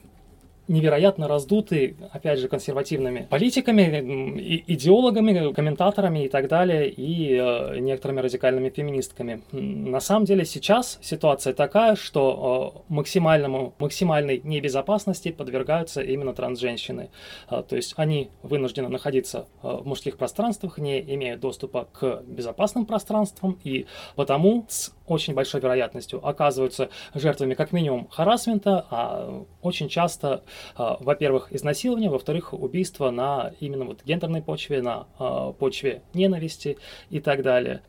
невероятно 0.67 1.27
раздуты, 1.27 1.95
опять 2.11 2.39
же, 2.39 2.47
консервативными 2.47 3.27
политиками, 3.29 4.63
идеологами, 4.67 5.53
комментаторами 5.53 6.25
и 6.25 6.29
так 6.29 6.47
далее, 6.47 6.89
и 6.89 7.35
э, 7.35 7.79
некоторыми 7.79 8.21
радикальными 8.21 8.69
феминистками. 8.69 9.41
На 9.51 9.99
самом 9.99 10.25
деле 10.25 10.45
сейчас 10.45 10.99
ситуация 11.01 11.53
такая, 11.53 11.95
что 11.95 12.83
э, 12.89 12.93
максимальному, 12.93 13.73
максимальной 13.79 14.41
небезопасности 14.43 15.31
подвергаются 15.31 16.01
именно 16.01 16.33
трансженщины. 16.33 17.09
Э, 17.49 17.63
то 17.67 17.75
есть 17.75 17.93
они 17.97 18.29
вынуждены 18.43 18.89
находиться 18.89 19.47
э, 19.61 19.67
в 19.67 19.85
мужских 19.85 20.17
пространствах, 20.17 20.77
не 20.77 20.99
имея 21.01 21.37
доступа 21.37 21.87
к 21.91 22.23
безопасным 22.25 22.85
пространствам, 22.85 23.59
и 23.63 23.85
потому 24.15 24.65
с 24.69 24.93
очень 25.07 25.33
большой 25.33 25.61
вероятностью 25.61 26.25
оказываются 26.25 26.89
жертвами 27.13 27.53
как 27.53 27.71
минимум 27.71 28.07
харасмента, 28.09 28.85
а 28.89 29.45
очень 29.61 29.89
часто 29.89 30.43
во-первых, 30.75 31.53
изнасилование, 31.53 32.09
во-вторых, 32.09 32.53
убийство 32.53 33.11
на 33.11 33.53
именно 33.59 33.85
вот 33.85 34.03
гендерной 34.03 34.41
почве, 34.41 34.81
на 34.81 35.07
а, 35.17 35.51
почве 35.53 36.01
ненависти 36.13 36.77
и 37.09 37.19
так 37.19 37.41
далее. 37.43 37.81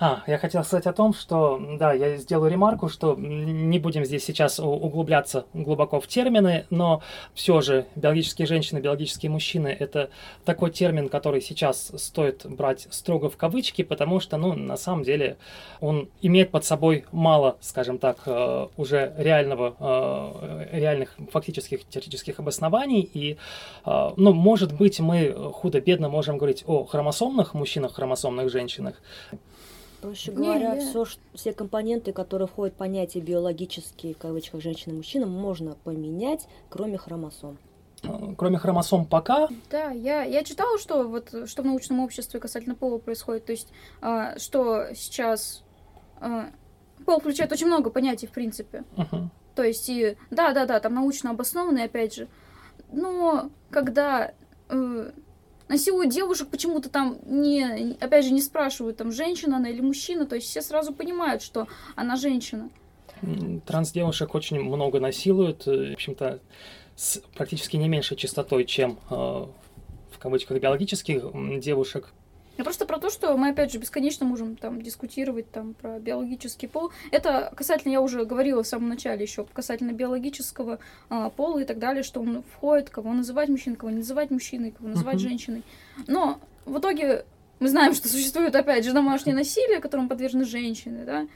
А, 0.00 0.22
я 0.28 0.38
хотел 0.38 0.62
сказать 0.62 0.86
о 0.86 0.92
том, 0.92 1.12
что, 1.12 1.60
да, 1.76 1.92
я 1.92 2.16
сделаю 2.18 2.52
ремарку, 2.52 2.88
что 2.88 3.16
не 3.16 3.80
будем 3.80 4.04
здесь 4.04 4.24
сейчас 4.24 4.60
углубляться 4.60 5.46
глубоко 5.54 5.98
в 5.98 6.06
термины, 6.06 6.66
но 6.70 7.02
все 7.34 7.60
же 7.60 7.84
биологические 7.96 8.46
женщины, 8.46 8.78
биологические 8.78 9.28
мужчины– 9.28 9.76
это 9.80 10.10
такой 10.44 10.70
термин, 10.70 11.08
который 11.08 11.40
сейчас 11.40 11.90
стоит 11.96 12.46
брать 12.46 12.86
строго 12.90 13.28
в 13.28 13.36
кавычки, 13.36 13.82
потому 13.82 14.20
что, 14.20 14.36
ну, 14.36 14.52
на 14.52 14.76
самом 14.76 15.02
деле 15.02 15.36
он 15.80 16.08
имеет 16.22 16.52
под 16.52 16.64
собой 16.64 17.04
мало, 17.10 17.56
скажем 17.60 17.98
так, 17.98 18.18
э, 18.26 18.68
уже 18.76 19.12
реального, 19.18 19.74
э, 19.80 20.78
реальных 20.78 21.16
фактических 21.32 21.84
теоретических 21.88 22.38
обоснований, 22.38 23.00
и, 23.00 23.36
э, 23.84 24.10
ну, 24.16 24.32
может 24.32 24.76
быть, 24.76 25.00
мы 25.00 25.32
худо-бедно 25.54 26.08
можем 26.08 26.38
говорить 26.38 26.62
о 26.68 26.84
хромосомных 26.84 27.54
мужчинах, 27.54 27.94
хромосомных 27.94 28.48
женщинах, 28.48 28.94
Проще 30.00 30.30
говоря, 30.30 30.76
не, 30.76 30.80
все, 30.80 31.04
все 31.34 31.52
компоненты, 31.52 32.12
которые 32.12 32.46
входят 32.46 32.74
в 32.74 32.78
понятие 32.78 33.22
биологические, 33.22 34.14
в 34.14 34.18
кавычках, 34.18 34.60
женщины 34.62 34.92
и 34.92 34.96
мужчина, 34.96 35.26
можно 35.26 35.76
поменять, 35.82 36.46
кроме 36.68 36.98
хромосом. 36.98 37.58
Э, 38.04 38.34
кроме 38.36 38.58
хромосом 38.58 39.06
пока. 39.06 39.48
Да, 39.70 39.90
я, 39.90 40.22
я 40.22 40.44
читала, 40.44 40.78
что 40.78 41.02
вот 41.08 41.34
что 41.48 41.62
в 41.62 41.66
научном 41.66 42.00
обществе 42.00 42.38
касательно 42.38 42.76
пола 42.76 42.98
происходит. 42.98 43.46
То 43.46 43.52
есть, 43.52 43.68
э, 44.00 44.38
что 44.38 44.86
сейчас 44.94 45.64
э, 46.20 46.44
пол 47.04 47.18
включает 47.18 47.50
очень 47.50 47.66
много 47.66 47.90
понятий, 47.90 48.26
в 48.26 48.30
принципе. 48.30 48.84
Uh-huh. 48.96 49.26
То 49.56 49.64
есть, 49.64 49.88
и 49.88 50.16
да, 50.30 50.52
да, 50.52 50.66
да, 50.66 50.78
там 50.78 50.94
научно 50.94 51.30
обоснованные, 51.30 51.86
опять 51.86 52.14
же. 52.14 52.28
Но 52.92 53.50
когда 53.70 54.32
э, 54.68 55.10
насилуют 55.68 56.10
девушек, 56.10 56.48
почему-то 56.48 56.88
там 56.88 57.18
не, 57.26 57.96
опять 58.00 58.24
же, 58.24 58.32
не 58.32 58.40
спрашивают, 58.40 58.96
там, 58.96 59.12
женщина 59.12 59.56
она 59.56 59.70
или 59.70 59.80
мужчина, 59.80 60.26
то 60.26 60.34
есть 60.34 60.48
все 60.48 60.62
сразу 60.62 60.92
понимают, 60.92 61.42
что 61.42 61.68
она 61.94 62.16
женщина. 62.16 62.70
Транс-девушек 63.66 64.34
очень 64.34 64.60
много 64.60 65.00
насилуют, 65.00 65.66
э, 65.66 65.90
в 65.90 65.92
общем-то, 65.94 66.40
с 66.94 67.20
практически 67.34 67.76
не 67.76 67.88
меньшей 67.88 68.16
частотой, 68.16 68.64
чем 68.64 68.98
э, 69.10 69.14
в 69.14 70.18
кавычках 70.18 70.60
биологических 70.60 71.60
девушек. 71.60 72.12
Я 72.58 72.64
просто 72.64 72.86
про 72.86 72.98
то, 72.98 73.08
что 73.08 73.36
мы, 73.36 73.50
опять 73.50 73.72
же, 73.72 73.78
бесконечно 73.78 74.26
можем 74.26 74.56
там 74.56 74.82
дискутировать 74.82 75.48
там 75.50 75.74
про 75.74 76.00
биологический 76.00 76.66
пол. 76.66 76.90
Это 77.12 77.52
касательно, 77.56 77.92
я 77.92 78.00
уже 78.00 78.24
говорила 78.24 78.64
в 78.64 78.66
самом 78.66 78.88
начале 78.88 79.22
еще, 79.22 79.44
касательно 79.44 79.92
биологического 79.92 80.80
э, 81.08 81.30
пола 81.36 81.60
и 81.60 81.64
так 81.64 81.78
далее, 81.78 82.02
что 82.02 82.20
он 82.20 82.42
входит, 82.42 82.90
кого 82.90 83.12
называть 83.12 83.48
мужчиной, 83.48 83.76
кого 83.76 83.90
не 83.90 83.98
называть 83.98 84.32
мужчиной, 84.32 84.72
кого 84.72 84.88
называть 84.88 85.16
uh-huh. 85.16 85.28
женщиной. 85.28 85.62
Но 86.08 86.40
в 86.66 86.78
итоге 86.78 87.24
мы 87.60 87.68
знаем, 87.68 87.94
что 87.94 88.08
существует, 88.08 88.56
опять 88.56 88.84
же, 88.84 88.92
домашнее 88.92 89.36
насилие, 89.36 89.78
которому 89.78 90.08
подвержены 90.08 90.44
женщины, 90.44 91.04
да. 91.04 91.28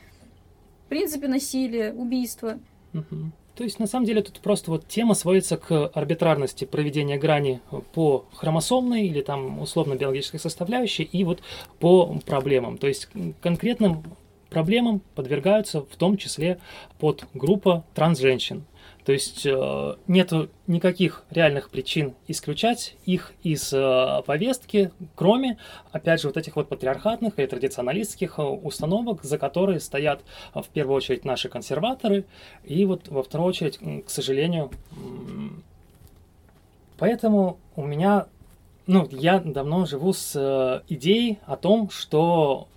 В 0.87 0.89
принципе, 0.89 1.29
насилие, 1.29 1.95
убийство. 1.95 2.59
Uh-huh. 2.93 3.31
То 3.55 3.65
есть, 3.65 3.79
на 3.79 3.87
самом 3.87 4.07
деле, 4.07 4.23
тут 4.23 4.41
просто 4.41 4.71
вот 4.71 4.89
тема 4.89 5.15
сводится 5.15 5.57
к 5.59 5.89
арбитрарности 5.89 6.65
проведения 6.65 7.19
грани 7.19 7.61
по 7.93 8.25
хромосомной 8.33 9.07
или 9.07 9.21
там 9.21 9.61
условно-биологической 9.61 10.39
составляющей 10.39 11.03
и 11.03 11.23
вот 11.25 11.43
по 11.79 12.19
проблемам. 12.25 12.79
То 12.79 12.89
есть, 12.89 13.09
конкретным 13.43 14.05
проблемам 14.49 15.01
подвергаются 15.15 15.81
в 15.81 15.97
том 15.97 16.17
числе 16.17 16.61
под 16.99 17.25
группа 17.35 17.85
трансженщин. 17.95 18.65
То 19.05 19.13
есть 19.13 19.45
э, 19.47 19.97
нет 20.07 20.33
никаких 20.69 21.25
реальных 21.31 21.71
причин 21.71 22.15
исключать 22.29 22.97
их 23.05 23.33
из 23.43 23.73
э, 23.73 24.23
повестки, 24.25 24.93
кроме, 25.17 25.59
опять 25.91 26.21
же, 26.21 26.29
вот 26.29 26.37
этих 26.37 26.55
вот 26.55 26.69
патриархатных 26.69 27.39
и 27.39 27.47
традиционалистских 27.47 28.39
э, 28.39 28.43
установок, 28.43 29.25
за 29.25 29.39
которые 29.39 29.81
стоят 29.81 30.23
в 30.55 30.69
первую 30.69 30.97
очередь 30.97 31.25
наши 31.25 31.49
консерваторы, 31.49 32.25
и 32.63 32.85
вот 32.85 33.09
во 33.09 33.25
вторую 33.25 33.49
очередь, 33.49 33.79
к 34.07 34.09
сожалению, 34.09 34.71
поэтому 36.97 37.59
у 37.75 37.85
меня, 37.85 38.27
ну, 38.87 39.09
я 39.11 39.41
давно 39.41 39.85
живу 39.85 40.13
с 40.13 40.83
идеей 40.89 41.41
о 41.47 41.57
том, 41.57 41.91
что 41.91 42.69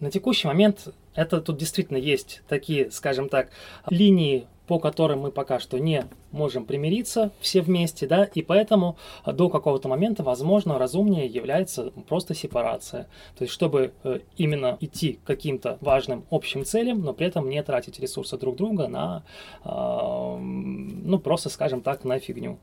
на 0.00 0.10
текущий 0.10 0.48
момент 0.48 0.88
это 1.14 1.40
тут 1.40 1.56
действительно 1.56 1.96
есть 1.96 2.42
такие, 2.46 2.90
скажем 2.90 3.30
так, 3.30 3.50
линии 3.88 4.46
по 4.66 4.78
которым 4.78 5.20
мы 5.20 5.30
пока 5.30 5.58
что 5.58 5.78
не 5.78 6.04
можем 6.30 6.64
примириться 6.64 7.30
все 7.40 7.60
вместе, 7.60 8.06
да, 8.06 8.24
и 8.24 8.42
поэтому 8.42 8.96
до 9.26 9.48
какого-то 9.48 9.88
момента, 9.88 10.22
возможно, 10.22 10.78
разумнее 10.78 11.26
является 11.26 11.90
просто 12.08 12.34
сепарация. 12.34 13.08
То 13.36 13.44
есть, 13.44 13.52
чтобы 13.52 13.92
э, 14.04 14.20
именно 14.36 14.76
идти 14.80 15.14
к 15.14 15.26
каким-то 15.26 15.78
важным 15.80 16.24
общим 16.30 16.64
целям, 16.64 17.02
но 17.02 17.12
при 17.12 17.26
этом 17.26 17.48
не 17.48 17.62
тратить 17.62 17.98
ресурсы 18.00 18.38
друг 18.38 18.56
друга 18.56 18.88
на, 18.88 19.24
э, 19.64 20.38
ну, 20.38 21.18
просто, 21.18 21.48
скажем 21.48 21.80
так, 21.80 22.04
на 22.04 22.18
фигню. 22.18 22.58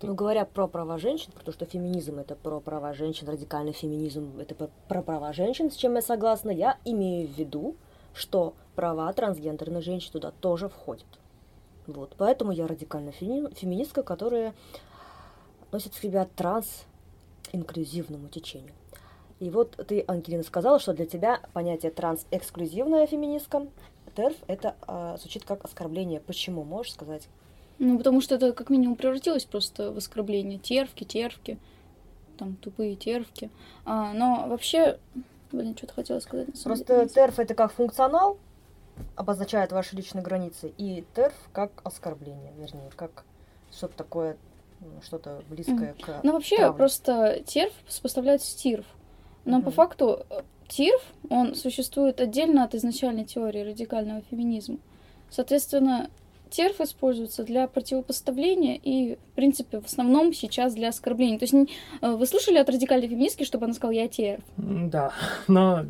Ну, 0.00 0.14
говоря 0.14 0.44
про 0.44 0.68
права 0.68 0.96
женщин, 0.98 1.32
потому 1.34 1.52
что 1.52 1.64
феминизм 1.64 2.20
это 2.20 2.36
про 2.36 2.60
права 2.60 2.92
женщин, 2.92 3.26
радикальный 3.28 3.72
феминизм 3.72 4.38
это 4.38 4.54
про 4.54 5.02
права 5.02 5.32
женщин, 5.32 5.72
с 5.72 5.74
чем 5.76 5.96
я 5.96 6.02
согласна, 6.02 6.50
я 6.50 6.78
имею 6.84 7.26
в 7.26 7.36
виду, 7.36 7.74
что 8.14 8.54
права 8.76 9.12
трансгендерных 9.12 9.82
женщин 9.82 10.12
туда 10.12 10.30
тоже 10.30 10.68
входят. 10.68 11.06
Вот, 11.88 12.14
поэтому 12.18 12.52
я 12.52 12.66
радикальная 12.66 13.12
феми- 13.12 13.52
феминистка, 13.54 14.02
которая 14.02 14.54
относит 15.62 15.94
себя 15.94 16.28
транс-инклюзивному 16.36 18.28
течению. 18.28 18.74
И 19.40 19.48
вот 19.50 19.74
ты, 19.88 20.04
Ангелина, 20.06 20.42
сказала, 20.42 20.78
что 20.80 20.92
для 20.92 21.06
тебя 21.06 21.40
понятие 21.54 21.90
транс-эксклюзивная 21.90 23.06
феминистка, 23.06 23.66
ТЕРФ, 24.14 24.36
это 24.48 24.74
э, 24.86 25.16
звучит 25.18 25.44
как 25.44 25.64
оскорбление. 25.64 26.20
Почему? 26.20 26.62
Можешь 26.62 26.92
сказать? 26.92 27.28
Ну, 27.78 27.96
потому 27.96 28.20
что 28.20 28.34
это 28.34 28.52
как 28.52 28.68
минимум 28.68 28.96
превратилось 28.96 29.44
просто 29.46 29.90
в 29.92 29.96
оскорбление. 29.96 30.58
Тервки, 30.58 31.04
тервки, 31.04 31.56
там 32.36 32.56
тупые 32.56 32.96
тервки. 32.96 33.48
А, 33.84 34.12
но 34.12 34.46
вообще, 34.48 34.98
блин, 35.52 35.74
что-то 35.76 35.94
хотела 35.94 36.20
сказать. 36.20 36.48
Просто 36.64 36.96
деле. 36.96 37.08
ТЕРФ 37.08 37.38
это 37.38 37.54
как 37.54 37.72
функционал, 37.72 38.36
обозначает 39.16 39.72
ваши 39.72 39.96
личные 39.96 40.22
границы, 40.22 40.72
и 40.76 41.04
ТЕРФ 41.14 41.34
как 41.52 41.80
оскорбление, 41.84 42.52
вернее, 42.56 42.90
как 42.96 43.24
что-то 43.70 43.96
такое, 43.96 44.36
что-то 45.02 45.42
близкое 45.48 45.94
mm. 45.94 46.02
к 46.02 46.20
Ну, 46.22 46.32
вообще, 46.32 46.56
травле. 46.56 46.76
просто 46.76 47.42
ТЕРФ 47.46 47.72
сопоставляют 47.88 48.42
с 48.42 48.54
ТИРФ. 48.54 48.86
Но 49.44 49.58
mm-hmm. 49.58 49.62
по 49.62 49.70
факту 49.70 50.26
э, 50.30 50.42
ТИРФ, 50.68 51.02
он 51.30 51.54
существует 51.54 52.20
отдельно 52.20 52.64
от 52.64 52.74
изначальной 52.74 53.24
теории 53.24 53.60
радикального 53.60 54.22
феминизма. 54.30 54.78
Соответственно, 55.30 56.10
терф 56.48 56.80
используется 56.80 57.44
для 57.44 57.66
противопоставления 57.66 58.76
и, 58.76 59.16
в 59.16 59.34
принципе, 59.34 59.80
в 59.80 59.86
основном 59.86 60.32
сейчас 60.32 60.74
для 60.74 60.88
оскорбления. 60.88 61.38
То 61.38 61.44
есть 61.44 61.54
э, 62.00 62.10
вы 62.10 62.26
слышали 62.26 62.58
от 62.58 62.68
радикальной 62.68 63.08
феминистки, 63.08 63.44
чтобы 63.44 63.66
она 63.66 63.74
сказала 63.74 63.92
«я 63.92 64.08
терф»? 64.08 64.40
Да, 64.56 65.12
но 65.48 65.84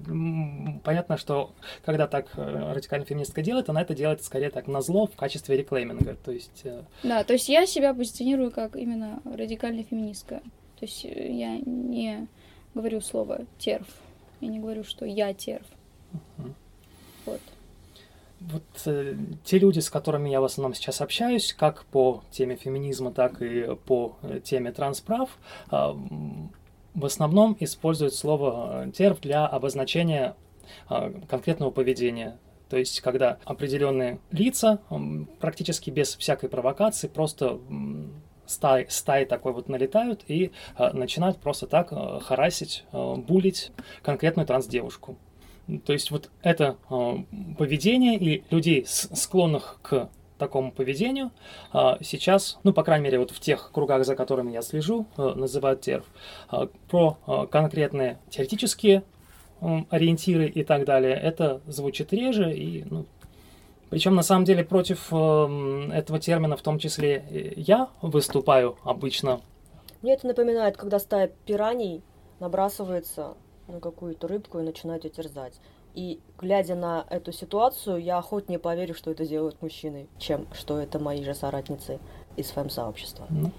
понятно, 0.84 1.16
что 1.16 1.52
когда 1.84 2.06
так 2.06 2.28
э, 2.36 2.72
радикальная 2.72 3.06
феминистка 3.06 3.42
делает, 3.42 3.68
она 3.68 3.82
это 3.82 3.94
делает 3.94 4.22
скорее 4.22 4.50
так 4.50 4.66
на 4.66 4.80
зло 4.80 5.06
в 5.06 5.16
качестве 5.16 5.56
реклейминга. 5.56 6.16
То 6.24 6.32
есть... 6.32 6.62
Э, 6.64 6.82
да, 7.02 7.24
то 7.24 7.32
есть 7.32 7.48
я 7.48 7.66
себя 7.66 7.94
позиционирую 7.94 8.50
как 8.50 8.76
именно 8.76 9.22
радикальная 9.24 9.84
феминистка. 9.84 10.40
То 10.78 10.84
есть 10.84 11.04
я 11.04 11.58
не 11.58 12.28
говорю 12.74 13.00
слово 13.00 13.46
терф. 13.58 13.86
Я 14.40 14.48
не 14.48 14.60
говорю, 14.60 14.84
что 14.84 15.04
я 15.04 15.34
терф. 15.34 15.66
Uh-huh. 16.12 16.52
Вот 18.40 18.62
э, 18.87 19.16
те 19.45 19.59
люди, 19.59 19.80
с 19.80 19.90
которыми 19.90 20.28
я 20.28 20.40
в 20.40 20.45
основном 20.45 20.75
сейчас 20.75 21.00
общаюсь, 21.00 21.52
как 21.52 21.85
по 21.87 22.23
теме 22.30 22.57
феминизма, 22.57 23.12
так 23.12 23.42
и 23.42 23.75
по 23.87 24.16
э, 24.23 24.40
теме 24.42 24.73
трансправ, 24.73 25.30
э, 25.71 25.76
в 26.95 27.04
основном 27.04 27.57
используют 27.59 28.14
слово 28.14 28.85
э, 28.87 28.90
терв 28.92 29.21
для 29.21 29.47
обозначения 29.47 30.37
э, 30.88 31.12
конкретного 31.28 31.71
поведения. 31.71 32.38
То 32.68 32.76
есть, 32.76 33.00
когда 33.00 33.38
определенные 33.45 34.21
лица 34.30 34.80
практически 35.40 35.90
без 35.90 36.16
всякой 36.16 36.50
провокации 36.50 37.09
просто 37.09 37.59
стаи, 38.49 38.87
стаи 38.88 39.25
такой 39.25 39.52
вот 39.52 39.68
налетают 39.68 40.25
и 40.28 40.52
э, 40.76 40.90
начинают 40.92 41.38
просто 41.38 41.66
так 41.66 41.92
э, 41.92 42.21
харасить, 42.21 42.85
э, 42.92 43.14
булить 43.16 43.73
конкретную 44.02 44.47
транс-девушку. 44.47 45.16
То 45.84 45.92
есть 45.92 46.10
вот 46.10 46.30
это 46.42 46.76
э, 46.90 47.16
поведение 47.58 48.16
и 48.16 48.44
людей, 48.50 48.84
склонных 48.87 49.78
к 49.82 50.08
такому 50.38 50.72
поведению, 50.72 51.30
э, 51.75 51.96
сейчас, 52.00 52.58
ну, 52.64 52.72
по 52.72 52.82
крайней 52.82 53.04
мере, 53.04 53.18
вот 53.18 53.32
в 53.32 53.40
тех 53.40 53.70
кругах, 53.72 54.04
за 54.04 54.16
которыми 54.16 54.52
я 54.52 54.62
слежу, 54.62 55.06
э, 55.16 55.22
называют 55.34 55.82
терв. 55.82 56.06
Э, 56.50 56.68
про 56.88 57.46
конкретные 57.50 58.18
теоретические 58.30 59.02
ориентиры 59.60 60.46
и 60.46 60.62
так 60.62 60.84
далее, 60.84 61.14
это 61.14 61.60
звучит 61.66 62.12
реже 62.12 62.54
и, 62.54 62.84
ну, 62.88 63.06
причем, 63.90 64.14
на 64.14 64.22
самом 64.22 64.44
деле, 64.44 64.64
против 64.64 65.08
э, 65.12 65.90
этого 65.92 66.18
термина 66.18 66.57
в 66.57 66.62
том 66.62 66.78
числе 66.78 67.54
я 67.57 67.88
выступаю 68.02 68.76
обычно. 68.85 69.40
Мне 70.02 70.14
это 70.14 70.26
напоминает, 70.26 70.76
когда 70.76 70.98
стая 70.98 71.33
пираний 71.46 72.02
набрасывается 72.38 73.35
на 73.68 73.81
какую-то 73.81 74.26
рыбку 74.28 74.59
и 74.59 74.62
начинать 74.62 75.04
ее 75.04 75.11
терзать. 75.11 75.61
И 75.94 76.20
глядя 76.38 76.74
на 76.74 77.07
эту 77.11 77.33
ситуацию, 77.33 78.02
я 78.02 78.18
охотнее 78.18 78.59
поверю, 78.59 78.94
что 78.94 79.11
это 79.11 79.26
делают 79.26 79.61
мужчины, 79.62 80.09
чем 80.18 80.46
что 80.52 80.78
это 80.78 80.98
мои 80.98 81.24
же 81.24 81.35
соратницы 81.35 81.98
из 82.37 82.50
фэм-сообщества. 82.50 83.26
Mm. 83.31 83.52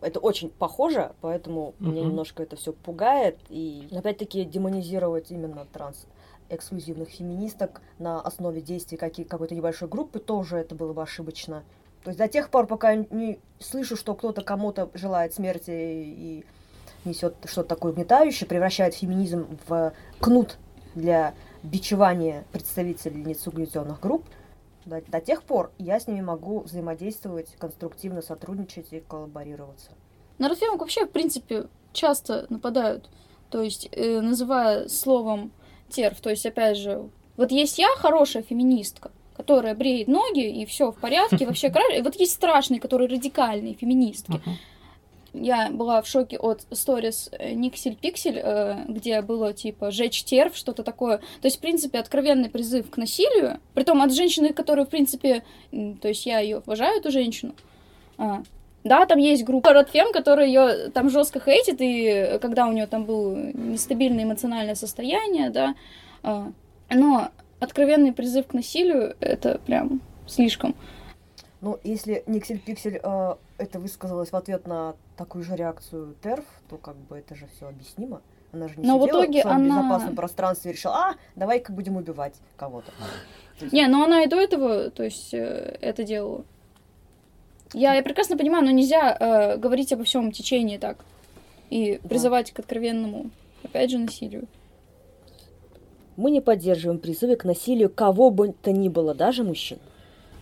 Это 0.00 0.20
очень 0.20 0.50
похоже, 0.50 1.12
поэтому 1.20 1.74
mm-hmm. 1.78 1.86
меня 1.86 2.02
немножко 2.02 2.42
это 2.42 2.56
все 2.56 2.72
пугает. 2.72 3.38
И 3.48 3.88
опять-таки 3.92 4.44
демонизировать 4.44 5.30
именно 5.30 5.66
транс 5.72 6.06
эксклюзивных 6.50 7.08
феминисток 7.08 7.80
на 7.98 8.20
основе 8.20 8.60
действий 8.60 8.98
какие, 8.98 9.24
какой-то 9.24 9.54
небольшой 9.54 9.88
группы 9.88 10.18
тоже 10.18 10.58
это 10.58 10.74
было 10.74 10.92
бы 10.92 11.02
ошибочно. 11.02 11.64
То 12.02 12.10
есть 12.10 12.18
до 12.18 12.28
тех 12.28 12.50
пор, 12.50 12.66
пока 12.66 12.90
я 12.92 13.06
не 13.10 13.38
слышу, 13.58 13.96
что 13.96 14.14
кто-то 14.14 14.42
кому-то 14.42 14.90
желает 14.92 15.32
смерти 15.32 15.70
и 15.70 16.44
несет 17.04 17.34
что-то 17.44 17.70
такое 17.70 17.92
угнетающее, 17.92 18.48
превращает 18.48 18.94
феминизм 18.94 19.58
в 19.66 19.92
кнут 20.20 20.56
для 20.94 21.34
бичевания 21.62 22.44
представительниц 22.52 23.46
угнетенных 23.46 24.00
групп, 24.00 24.24
до, 24.84 25.00
до 25.00 25.20
тех 25.20 25.42
пор 25.42 25.72
я 25.78 25.98
с 25.98 26.06
ними 26.06 26.20
могу 26.20 26.60
взаимодействовать, 26.60 27.54
конструктивно 27.58 28.22
сотрудничать 28.22 28.92
и 28.92 29.00
коллаборироваться. 29.00 29.90
На 30.38 30.48
Рафемок 30.48 30.80
вообще, 30.80 31.06
в 31.06 31.10
принципе, 31.10 31.68
часто 31.92 32.46
нападают, 32.50 33.08
то 33.50 33.62
есть 33.62 33.88
э, 33.92 34.20
называя 34.20 34.88
словом 34.88 35.52
терф. 35.88 36.20
То 36.20 36.30
есть, 36.30 36.44
опять 36.44 36.76
же, 36.76 37.08
вот 37.36 37.50
есть 37.50 37.78
я 37.78 37.88
хорошая 37.96 38.42
феминистка, 38.42 39.10
которая 39.36 39.74
бреет 39.74 40.08
ноги, 40.08 40.62
и 40.62 40.66
все 40.66 40.90
в 40.90 40.96
порядке, 40.96 41.46
вообще 41.46 41.68
И 41.68 42.02
вот 42.02 42.16
есть 42.16 42.32
страшные, 42.32 42.80
которые 42.80 43.08
радикальные 43.08 43.74
феминистки. 43.74 44.40
Я 45.34 45.70
была 45.70 46.00
в 46.00 46.06
шоке 46.06 46.38
от 46.38 46.64
сторис 46.70 47.28
э, 47.32 47.52
Никсель 47.52 47.96
Пиксель, 47.96 48.40
э, 48.42 48.84
где 48.88 49.20
было 49.20 49.52
типа 49.52 49.90
«жечь 49.90 50.22
терв», 50.22 50.56
что-то 50.56 50.84
такое. 50.84 51.18
То 51.18 51.46
есть, 51.46 51.58
в 51.58 51.60
принципе, 51.60 51.98
откровенный 51.98 52.48
призыв 52.48 52.88
к 52.88 52.96
насилию. 52.96 53.58
Притом 53.74 54.00
от 54.00 54.12
женщины, 54.12 54.52
которая, 54.52 54.86
в 54.86 54.90
принципе, 54.90 55.42
то 55.72 56.08
есть 56.08 56.24
я 56.24 56.38
ее 56.38 56.58
уважаю, 56.58 56.98
эту 56.98 57.10
женщину. 57.10 57.54
А, 58.16 58.42
да, 58.84 59.06
там 59.06 59.18
есть 59.18 59.44
группа 59.44 59.72
Ротфем, 59.72 60.12
которая 60.12 60.46
ее 60.46 60.90
там 60.90 61.10
жестко 61.10 61.40
хейтит, 61.40 61.78
и 61.80 62.38
когда 62.40 62.66
у 62.66 62.72
нее 62.72 62.86
там 62.86 63.04
было 63.04 63.34
нестабильное 63.34 64.24
эмоциональное 64.24 64.76
состояние, 64.76 65.50
да, 65.50 65.74
а, 66.22 66.52
но 66.90 67.30
откровенный 67.58 68.12
призыв 68.12 68.46
к 68.46 68.54
насилию 68.54 69.16
это 69.18 69.60
прям 69.66 70.00
слишком. 70.26 70.76
Ну, 71.60 71.78
если 71.82 72.22
Никсель 72.26 72.58
Пиксель 72.58 73.00
э, 73.02 73.34
это 73.58 73.78
высказалось 73.78 74.32
в 74.32 74.36
ответ 74.36 74.66
на 74.66 74.94
такую 75.16 75.44
же 75.44 75.56
реакцию 75.56 76.14
Терф, 76.22 76.44
то 76.68 76.76
как 76.76 76.96
бы 76.96 77.18
это 77.18 77.34
же 77.34 77.46
все 77.56 77.68
объяснимо. 77.68 78.20
Она 78.52 78.68
же 78.68 78.74
не 78.76 78.86
Но 78.86 79.00
сидела 79.00 79.06
в, 79.06 79.10
итоге 79.10 79.38
в 79.40 79.42
своем 79.42 79.56
она... 79.56 79.80
безопасном 79.80 80.16
пространстве 80.16 80.70
и 80.70 80.74
решила, 80.74 80.94
а, 80.94 81.14
давай-ка 81.36 81.72
будем 81.72 81.96
убивать 81.96 82.34
кого-то. 82.56 82.92
Не, 83.72 83.86
но 83.86 84.04
она 84.04 84.22
и 84.22 84.26
до 84.26 84.36
этого, 84.36 84.90
то 84.90 85.02
есть, 85.02 85.32
э, 85.34 85.76
это 85.80 86.04
делала. 86.04 86.44
Я, 87.72 87.94
я 87.94 88.02
прекрасно 88.02 88.36
понимаю, 88.36 88.64
но 88.64 88.70
нельзя 88.70 89.16
э, 89.18 89.56
говорить 89.56 89.92
обо 89.92 90.04
всем 90.04 90.30
течении 90.30 90.78
так 90.78 90.98
и 91.70 91.98
да. 92.02 92.08
призывать 92.08 92.52
к 92.52 92.58
откровенному, 92.60 93.30
опять 93.64 93.90
же, 93.90 93.98
насилию. 93.98 94.46
Мы 96.16 96.30
не 96.30 96.40
поддерживаем 96.40 97.00
призывы 97.00 97.34
к 97.34 97.44
насилию 97.44 97.90
кого 97.90 98.30
бы 98.30 98.52
то 98.52 98.70
ни 98.70 98.88
было, 98.88 99.14
даже 99.14 99.42
мужчин. 99.42 99.78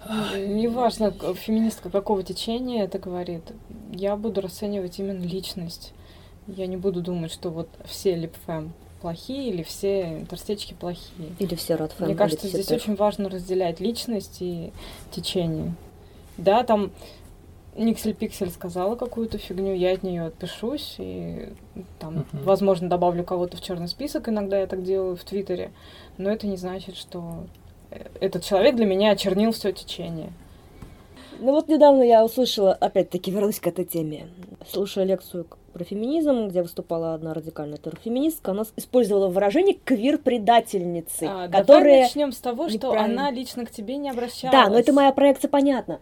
Неважно, 0.09 1.13
феминистка 1.35 1.91
какого 1.91 2.23
течения 2.23 2.85
это 2.85 2.99
говорит, 2.99 3.43
я 3.93 4.17
буду 4.17 4.41
расценивать 4.41 4.99
именно 4.99 5.23
личность. 5.23 5.93
Я 6.47 6.67
не 6.67 6.77
буду 6.77 7.01
думать, 7.01 7.33
что 7.33 7.51
вот 7.51 7.69
все 7.85 8.17
липфэм 8.17 8.73
плохие 9.01 9.51
или 9.51 9.63
все 9.63 10.21
интерстечки 10.21 10.75
плохие. 10.75 11.33
Или 11.39 11.55
все 11.57 11.75
родфэм. 11.75 12.07
Мне 12.07 12.17
кажется, 12.17 12.47
здесь 12.49 12.67
тех. 12.67 12.81
очень 12.81 12.95
важно 12.95 13.29
разделять 13.29 13.81
личность 13.81 14.39
и 14.41 14.73
течение. 15.11 15.75
Да, 16.37 16.63
там 16.63 16.93
Никсель 17.77 18.15
Пиксель 18.15 18.51
сказала 18.51 18.97
какую-то 18.97 19.39
фигню, 19.39 19.75
я 19.75 19.93
от 19.93 20.03
нее 20.03 20.27
отпишусь 20.27 20.97
и 20.99 21.49
там, 21.99 22.19
uh-huh. 22.19 22.45
возможно, 22.45 22.89
добавлю 22.89 23.25
кого-то 23.25 23.57
в 23.57 23.61
черный 23.63 23.89
список. 23.89 24.29
Иногда 24.29 24.59
я 24.59 24.67
так 24.67 24.83
делаю 24.83 25.17
в 25.17 25.25
Твиттере, 25.25 25.73
но 26.19 26.31
это 26.31 26.47
не 26.47 26.57
значит, 26.57 26.97
что 26.97 27.47
этот 28.21 28.45
человек 28.45 28.77
для 28.77 28.87
меня 28.87 29.11
очернил 29.11 29.53
все 29.53 29.73
течение. 29.73 30.33
Ну 31.39 31.53
вот 31.53 31.69
недавно 31.69 32.03
я 32.03 32.25
услышала, 32.25 32.73
опять-таки 32.73 33.31
вернусь 33.31 33.59
к 33.59 33.67
этой 33.67 33.85
теме, 33.85 34.29
слушая 34.71 35.05
лекцию 35.05 35.47
про 35.73 35.85
феминизм, 35.85 36.49
где 36.49 36.63
выступала 36.63 37.15
одна 37.15 37.35
радикальная 37.35 37.81
феминистка, 38.05 38.53
она 38.53 38.65
использовала 38.77 39.29
выражение 39.29 39.77
квир-предательницы, 39.85 41.25
А, 41.25 41.49
которые... 41.49 41.65
Давай 41.67 42.01
начнем 42.03 42.33
с 42.33 42.39
того, 42.39 42.69
что 42.69 42.93
она 42.93 43.31
лично 43.31 43.65
к 43.67 43.71
тебе 43.71 43.97
не 43.97 44.11
обращалась. 44.11 44.53
Да, 44.53 44.69
но 44.69 44.79
это 44.79 44.93
моя 44.93 45.13
проекция, 45.13 45.49
понятно. 45.49 46.01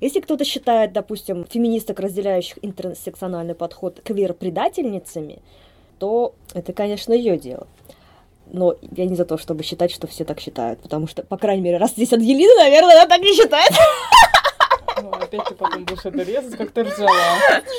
Если 0.00 0.20
кто-то 0.20 0.44
считает, 0.44 0.92
допустим, 0.92 1.44
феминисток, 1.44 2.00
разделяющих 2.00 2.58
интерсекциональный 2.62 3.54
подход 3.54 4.00
квир-предательницами, 4.02 5.40
то 5.98 6.34
это, 6.54 6.72
конечно, 6.72 7.12
ее 7.12 7.36
дело. 7.36 7.66
Но 8.46 8.74
я 8.96 9.06
не 9.06 9.16
за 9.16 9.24
то, 9.24 9.38
чтобы 9.38 9.62
считать, 9.62 9.90
что 9.90 10.06
все 10.06 10.24
так 10.24 10.40
считают, 10.40 10.80
потому 10.80 11.06
что, 11.06 11.22
по 11.22 11.36
крайней 11.38 11.62
мере, 11.62 11.78
раз 11.78 11.92
здесь 11.92 12.12
Ангелина, 12.12 12.54
наверное, 12.64 12.96
она 12.96 13.06
так 13.06 13.20
не 13.20 13.34
считает. 13.34 13.70
Ну, 15.02 15.10
опять 15.10 15.44
ты 15.46 15.54
потом 15.54 15.84
будешь 15.84 16.04
это 16.04 16.22
резать, 16.22 16.56
как 16.56 16.70
ты 16.70 16.82
ржала. 16.82 17.10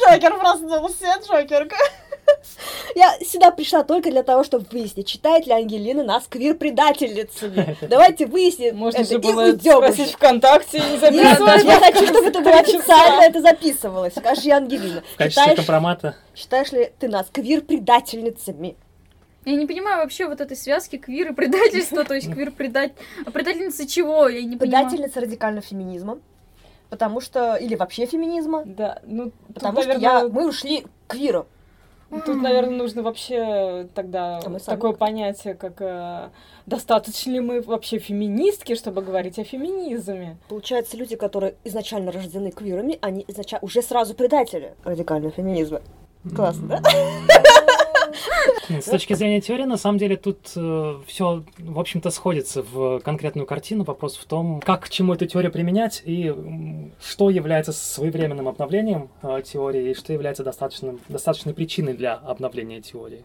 Джокер 0.09 0.37
проснулся, 0.39 1.05
Джокерка. 1.25 1.75
Я 2.95 3.13
сюда 3.25 3.51
пришла 3.51 3.83
только 3.83 4.09
для 4.09 4.23
того, 4.23 4.43
чтобы 4.43 4.65
выяснить, 4.71 5.07
считает 5.09 5.45
ли 5.45 5.53
Ангелина 5.53 6.03
нас 6.03 6.25
квир-предательницами. 6.29 7.77
Давайте 7.87 8.25
выясним 8.25 8.77
Можно 8.77 8.99
это 8.99 9.07
же 9.09 9.15
и 9.15 9.17
было 9.17 9.43
уйдем 9.43 9.77
спросить 9.77 10.07
уже. 10.07 10.13
ВКонтакте 10.17 10.77
и 10.77 10.97
записывать. 10.97 11.63
я 11.63 11.79
хочу, 11.79 12.05
чтобы 12.07 12.27
это 12.27 12.41
было 12.41 12.59
официально, 12.59 13.21
это 13.23 13.41
записывалось. 13.41 14.13
Скажи, 14.15 14.49
Ангелина, 14.51 15.03
В 15.13 15.17
качестве 15.17 15.55
компромата 15.55 16.15
считаешь 16.35 16.71
ли 16.71 16.91
ты 16.99 17.07
нас 17.07 17.27
квир-предательницами? 17.31 18.75
Я 19.45 19.55
не 19.55 19.65
понимаю 19.65 20.01
вообще 20.01 20.27
вот 20.27 20.41
этой 20.41 20.55
связки 20.55 20.97
квир 20.97 21.31
и 21.31 21.33
предательства, 21.33 22.03
то 22.03 22.13
есть 22.13 22.31
квир 22.31 22.51
предать... 22.51 22.93
А 23.25 23.31
предательница 23.31 23.87
чего? 23.87 24.27
Я 24.27 24.41
не 24.43 24.57
понимаю. 24.57 24.87
Предательница 24.87 25.21
радикального 25.21 25.61
феминизма. 25.61 26.19
Потому 26.89 27.19
что... 27.21 27.55
Или 27.55 27.75
вообще 27.75 28.05
феминизма. 28.05 28.63
Да, 28.65 29.01
ну, 29.05 29.31
Потому 29.53 29.77
тут, 29.77 29.85
что 29.85 29.97
я, 29.97 30.27
мы 30.27 30.47
ушли 30.47 30.85
к 31.07 31.13
квиру. 31.13 31.47
Тут, 32.25 32.41
наверное, 32.41 32.77
нужно 32.77 33.01
вообще 33.01 33.87
тогда 33.95 34.37
А 34.37 34.41
сами 34.41 34.59
такое 34.59 34.91
как? 34.91 34.99
понятие, 34.99 35.55
как 35.55 35.81
э, 35.81 36.29
достаточно 36.67 37.31
ли 37.31 37.39
мы 37.39 37.61
вообще 37.61 37.97
феминистки, 37.97 38.75
чтобы 38.75 39.01
говорить 39.01 39.39
о 39.39 39.43
феминизме. 39.43 40.37
Получается, 40.47 40.95
люди, 40.95 41.15
которые 41.15 41.55
изначально 41.63 42.11
рождены 42.11 42.51
квирами, 42.51 42.99
они 43.01 43.25
изначально 43.27 43.65
уже 43.65 43.81
сразу 43.81 44.13
предатели 44.13 44.75
радикального 44.83 45.31
феминизма. 45.31 45.81
Классно, 46.35 46.67
да? 46.67 47.42
С 48.81 48.85
точки 48.85 49.13
зрения 49.13 49.41
теории, 49.41 49.63
на 49.63 49.77
самом 49.77 49.97
деле, 49.97 50.15
тут 50.15 50.47
все, 50.47 51.43
в 51.57 51.79
общем-то, 51.79 52.09
сходится 52.09 52.63
в 52.63 52.99
конкретную 52.99 53.45
картину. 53.45 53.83
Вопрос 53.83 54.17
в 54.17 54.25
том, 54.25 54.61
как 54.61 54.83
к 54.85 54.89
чему 54.89 55.13
эту 55.13 55.25
теорию 55.25 55.51
применять 55.51 56.01
и 56.05 56.33
что 57.01 57.29
является 57.29 57.73
своевременным 57.73 58.47
обновлением 58.47 59.09
э, 59.21 59.41
теории 59.43 59.91
и 59.91 59.93
что 59.93 60.13
является 60.13 60.43
достаточным, 60.43 60.99
достаточной 61.09 61.53
причиной 61.53 61.93
для 61.93 62.13
обновления 62.13 62.81
теории. 62.81 63.23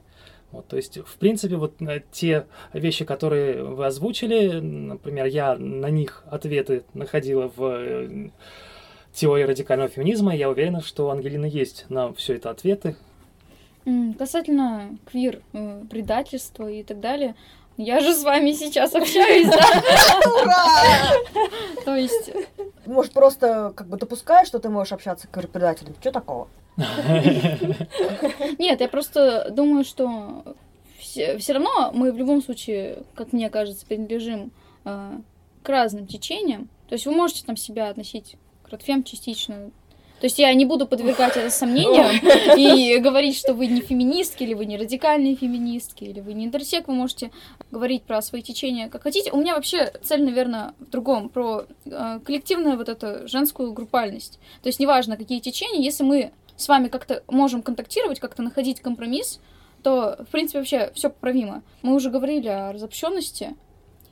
Вот, 0.50 0.66
то 0.66 0.76
есть, 0.76 0.98
в 0.98 1.16
принципе, 1.16 1.56
вот 1.56 1.80
э, 1.80 2.02
те 2.10 2.46
вещи, 2.72 3.04
которые 3.04 3.62
вы 3.62 3.86
озвучили, 3.86 4.60
например, 4.60 5.26
я 5.26 5.56
на 5.56 5.90
них 5.90 6.24
ответы 6.30 6.84
находила 6.94 7.50
в 7.54 7.62
э, 7.62 8.30
теории 9.12 9.44
радикального 9.44 9.88
феминизма, 9.88 10.34
я 10.34 10.48
уверена, 10.48 10.80
что 10.80 11.06
у 11.06 11.10
Ангелины 11.10 11.46
есть 11.46 11.86
на 11.88 12.12
все 12.14 12.34
это 12.34 12.50
ответы, 12.50 12.96
Касательно 14.18 14.98
квир, 15.10 15.42
э, 15.52 15.84
предательства 15.88 16.68
и 16.68 16.82
так 16.82 17.00
далее, 17.00 17.34
я 17.78 18.00
же 18.00 18.12
с 18.12 18.24
вами 18.24 18.52
сейчас 18.52 18.94
общаюсь, 18.94 19.46
да? 19.48 19.64
Ура! 20.42 21.12
То 21.84 21.94
есть, 21.94 22.32
Может, 22.86 23.12
просто 23.12 23.72
как 23.76 23.86
бы 23.86 23.96
допускаешь, 23.96 24.48
что 24.48 24.58
ты 24.58 24.68
можешь 24.68 24.92
общаться 24.92 25.26
с 25.26 25.30
квир-предателем? 25.30 25.94
Что 26.00 26.10
такого? 26.10 26.48
нет, 28.58 28.80
я 28.80 28.88
просто 28.88 29.48
думаю, 29.50 29.84
что 29.84 30.56
все, 30.98 31.38
равно 31.52 31.92
мы 31.92 32.10
в 32.12 32.16
любом 32.16 32.42
случае, 32.42 33.04
как 33.14 33.32
мне 33.32 33.48
кажется, 33.48 33.86
принадлежим 33.86 34.50
э, 34.84 35.12
к 35.62 35.68
разным 35.68 36.08
течениям. 36.08 36.68
То 36.88 36.94
есть 36.94 37.06
вы 37.06 37.12
можете 37.12 37.44
там 37.44 37.56
себя 37.56 37.88
относить 37.88 38.36
к 38.64 38.70
родфем 38.70 39.04
частично. 39.04 39.70
То 40.20 40.26
есть 40.26 40.38
я 40.38 40.52
не 40.54 40.64
буду 40.64 40.86
подвергать 40.86 41.36
это 41.36 41.50
сомнениям 41.50 42.06
и 42.58 42.98
говорить, 42.98 43.36
что 43.36 43.54
вы 43.54 43.68
не 43.68 43.80
феминистки, 43.80 44.42
или 44.42 44.54
вы 44.54 44.66
не 44.66 44.76
радикальные 44.76 45.36
феминистки, 45.36 46.04
или 46.04 46.20
вы 46.20 46.34
не 46.34 46.44
интерсек, 46.44 46.88
вы 46.88 46.94
можете 46.94 47.30
говорить 47.70 48.02
про 48.02 48.20
свои 48.20 48.42
течения 48.42 48.88
как 48.88 49.04
хотите. 49.04 49.30
У 49.30 49.36
меня 49.36 49.54
вообще 49.54 49.92
цель, 50.02 50.24
наверное, 50.24 50.74
в 50.80 50.90
другом, 50.90 51.28
про 51.28 51.66
э, 51.84 52.20
коллективную 52.24 52.76
вот 52.76 52.88
эту 52.88 53.28
женскую 53.28 53.72
группальность. 53.72 54.40
То 54.62 54.68
есть 54.68 54.80
неважно, 54.80 55.16
какие 55.16 55.38
течения, 55.38 55.82
если 55.82 56.02
мы 56.02 56.32
с 56.56 56.66
вами 56.66 56.88
как-то 56.88 57.22
можем 57.28 57.62
контактировать, 57.62 58.18
как-то 58.18 58.42
находить 58.42 58.80
компромисс, 58.80 59.40
то, 59.82 60.16
в 60.18 60.32
принципе, 60.32 60.58
вообще 60.58 60.90
все 60.94 61.10
поправимо. 61.10 61.62
Мы 61.82 61.94
уже 61.94 62.10
говорили 62.10 62.48
о 62.48 62.72
разобщенности. 62.72 63.56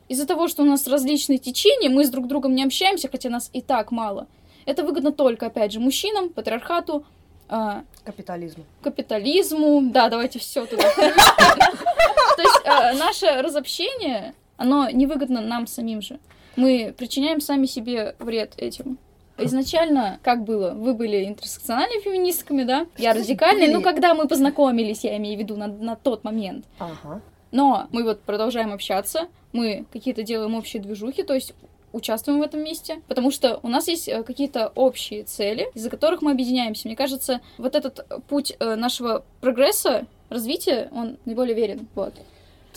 Из-за 0.09 0.27
того, 0.27 0.47
что 0.47 0.63
у 0.63 0.67
нас 0.67 0.87
различные 0.87 1.39
течения, 1.39 1.91
мы 1.91 2.05
с 2.05 2.11
друг 2.11 2.29
другом 2.29 2.55
не 2.55 2.63
общаемся, 2.63 3.09
хотя 3.09 3.29
нас 3.29 3.51
и 3.53 3.61
так 3.61 3.91
мало. 3.91 4.29
Это 4.67 4.85
выгодно 4.85 5.13
только, 5.13 5.47
опять 5.47 5.73
же, 5.73 5.81
мужчинам, 5.81 6.29
патриархату, 6.29 7.05
а, 7.49 7.85
Капитализм. 8.05 8.65
капитализму. 8.83 9.81
Да, 9.93 10.09
давайте 10.09 10.39
все 10.39 10.67
туда. 10.67 10.83
То 10.95 12.43
есть 12.43 12.61
а, 12.67 12.93
наше 12.95 13.27
разобщение, 13.41 14.35
оно 14.57 14.91
невыгодно 14.91 15.41
нам 15.41 15.67
самим 15.67 16.03
же. 16.03 16.19
Мы 16.57 16.95
причиняем 16.97 17.41
сами 17.41 17.67
себе 17.67 18.17
вред 18.19 18.55
этим. 18.57 18.99
Изначально, 19.39 20.19
как 20.23 20.45
было, 20.45 20.73
вы 20.73 20.95
были 20.95 21.27
интерсекциональными 21.27 22.01
феминистками, 22.01 22.65
да? 22.65 22.87
Я 22.97 23.13
радикальной. 23.13 23.69
Ну, 23.69 23.83
когда 23.83 24.15
мы 24.15 24.27
познакомились, 24.27 25.05
я 25.05 25.17
имею 25.19 25.37
в 25.37 25.41
виду 25.41 25.57
на, 25.57 25.67
на 25.67 25.95
тот 25.95 26.25
момент. 26.25 26.65
Ага. 26.79 27.21
Но 27.53 27.87
мы 27.93 28.03
вот 28.03 28.23
продолжаем 28.23 28.73
общаться, 28.73 29.29
мы 29.53 29.85
какие-то 29.93 30.23
делаем 30.23 30.55
общие 30.55 30.83
движухи, 30.83 31.23
то 31.23 31.35
есть 31.35 31.55
участвуем 31.93 32.41
в 32.41 32.43
этом 32.43 32.63
месте, 32.63 33.03
потому 33.09 33.31
что 33.31 33.61
у 33.63 33.69
нас 33.69 33.89
есть 33.89 34.09
э, 34.09 34.23
какие-то 34.23 34.73
общие 34.75 35.25
цели, 35.25 35.69
из-за 35.75 35.91
которых 35.91 36.23
мы 36.23 36.33
объединяемся. 36.33 36.89
Мне 36.89 36.97
кажется, 36.97 37.41
вот 37.59 37.75
этот 37.75 38.07
путь 38.29 38.55
э, 38.59 38.75
нашего 38.75 39.25
прогресса, 39.41 40.07
развития, 40.29 40.89
он 40.93 41.17
наиболее 41.25 41.55
верен. 41.55 41.87
Вот. 41.95 42.15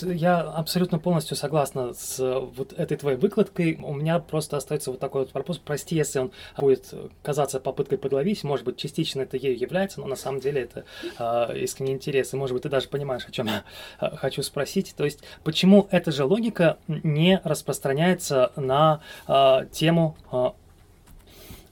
Я 0.03 0.41
абсолютно 0.41 0.99
полностью 0.99 1.35
согласна 1.37 1.93
с 1.93 2.19
э, 2.19 2.39
вот 2.39 2.73
этой 2.73 2.97
твоей 2.97 3.17
выкладкой. 3.17 3.79
У 3.81 3.93
меня 3.93 4.19
просто 4.19 4.57
остается 4.57 4.91
вот 4.91 4.99
такой 4.99 5.21
вот 5.21 5.33
вопрос. 5.33 5.57
Прости, 5.57 5.95
если 5.95 6.19
он 6.19 6.31
будет 6.57 6.93
казаться 7.23 7.59
попыткой 7.59 7.97
подловить. 7.97 8.43
Может 8.43 8.65
быть, 8.65 8.77
частично 8.77 9.21
это 9.21 9.37
ею 9.37 9.57
является, 9.57 9.99
но 9.99 10.07
на 10.07 10.15
самом 10.15 10.39
деле 10.39 10.61
это 10.61 10.85
э, 11.17 11.59
искренний 11.59 11.93
интерес. 11.93 12.33
И, 12.33 12.37
может 12.37 12.53
быть, 12.53 12.63
ты 12.63 12.69
даже 12.69 12.87
понимаешь, 12.87 13.25
о 13.27 13.31
чем 13.31 13.47
я 13.47 13.63
э, 13.99 14.15
хочу 14.15 14.43
спросить. 14.43 14.93
То 14.95 15.05
есть, 15.05 15.23
почему 15.43 15.87
эта 15.91 16.11
же 16.11 16.25
логика 16.25 16.77
не 16.87 17.41
распространяется 17.43 18.51
на 18.55 19.01
э, 19.27 19.65
тему 19.71 20.17
э, 20.31 20.51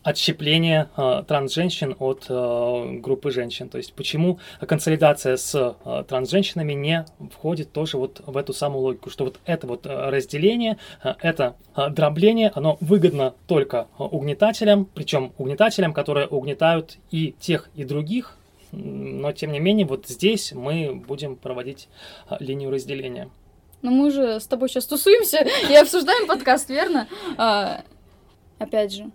отщепление 0.08 0.88
э, 0.96 1.24
трансженщин 1.28 1.94
от 2.00 2.28
э, 2.30 2.94
группы 3.02 3.30
женщин. 3.30 3.68
То 3.68 3.78
есть 3.78 3.94
почему 3.94 4.40
консолидация 4.66 5.36
с 5.36 5.54
э, 5.54 6.04
трансженщинами 6.08 6.72
не 6.72 7.06
входит 7.36 7.74
тоже 7.74 7.98
вот 7.98 8.22
в 8.26 8.38
эту 8.38 8.54
самую 8.54 8.84
логику, 8.84 9.10
что 9.10 9.26
вот 9.26 9.42
это 9.46 9.68
вот 9.68 9.86
э, 9.86 10.10
разделение, 10.10 10.78
э, 11.04 11.14
это 11.22 11.58
э, 11.76 11.90
дробление, 11.90 12.54
оно 12.56 12.78
выгодно 12.80 13.34
только 13.48 13.90
э, 14.00 14.04
угнетателям, 14.04 14.86
причем 14.86 15.34
угнетателям, 15.38 15.92
которые 15.94 16.28
угнетают 16.28 17.00
и 17.12 17.36
тех, 17.38 17.70
и 17.76 17.84
других, 17.84 18.38
но 18.72 19.34
тем 19.34 19.52
не 19.52 19.60
менее 19.60 19.86
вот 19.86 20.08
здесь 20.08 20.54
мы 20.54 20.96
будем 20.96 21.36
проводить 21.36 21.90
э, 22.30 22.38
линию 22.40 22.72
разделения. 22.72 23.30
Но 23.82 23.92
мы 23.92 24.10
же 24.12 24.40
с 24.40 24.48
тобой 24.48 24.70
сейчас 24.70 24.86
тусуемся 24.86 25.46
и 25.70 25.76
обсуждаем 25.76 26.28
подкаст, 26.28 26.70
верно? 26.70 27.10
А, 27.38 27.82
опять 28.58 28.94
же, 28.94 29.12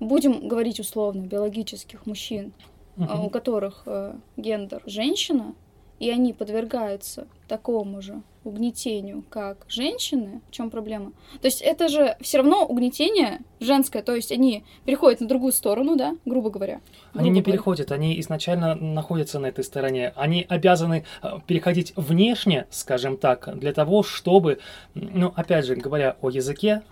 будем 0.00 0.48
говорить 0.48 0.80
условно 0.80 1.22
биологических 1.22 2.06
мужчин, 2.06 2.52
а, 2.98 3.20
у 3.22 3.28
которых 3.30 3.82
э, 3.86 4.14
гендер 4.36 4.82
женщина, 4.86 5.54
и 5.98 6.10
они 6.10 6.32
подвергаются 6.32 7.26
такому 7.48 8.02
же 8.02 8.22
угнетению, 8.44 9.24
как 9.28 9.64
женщины, 9.68 10.40
в 10.48 10.52
чем 10.52 10.70
проблема? 10.70 11.12
То 11.40 11.46
есть 11.46 11.60
это 11.60 11.88
же 11.88 12.16
все 12.20 12.38
равно 12.38 12.64
угнетение 12.64 13.40
женское, 13.60 14.02
то 14.02 14.14
есть 14.14 14.30
они 14.30 14.64
переходят 14.84 15.20
на 15.20 15.26
другую 15.26 15.52
сторону, 15.52 15.96
да, 15.96 16.16
грубо 16.24 16.50
говоря. 16.50 16.80
Они 17.12 17.30
не 17.30 17.40
Грубо 17.40 17.44
говоря. 17.44 17.44
переходят, 17.44 17.92
они 17.92 18.20
изначально 18.20 18.74
находятся 18.76 19.38
на 19.38 19.46
этой 19.46 19.64
стороне. 19.64 20.12
Они 20.16 20.46
обязаны 20.48 21.04
э, 21.22 21.38
переходить 21.46 21.92
внешне, 21.96 22.66
скажем 22.70 23.16
так, 23.16 23.58
для 23.58 23.72
того, 23.72 24.02
чтобы, 24.02 24.58
ну, 24.94 25.32
опять 25.34 25.64
же, 25.66 25.74
говоря 25.74 26.16
о 26.20 26.30
языке, 26.30 26.82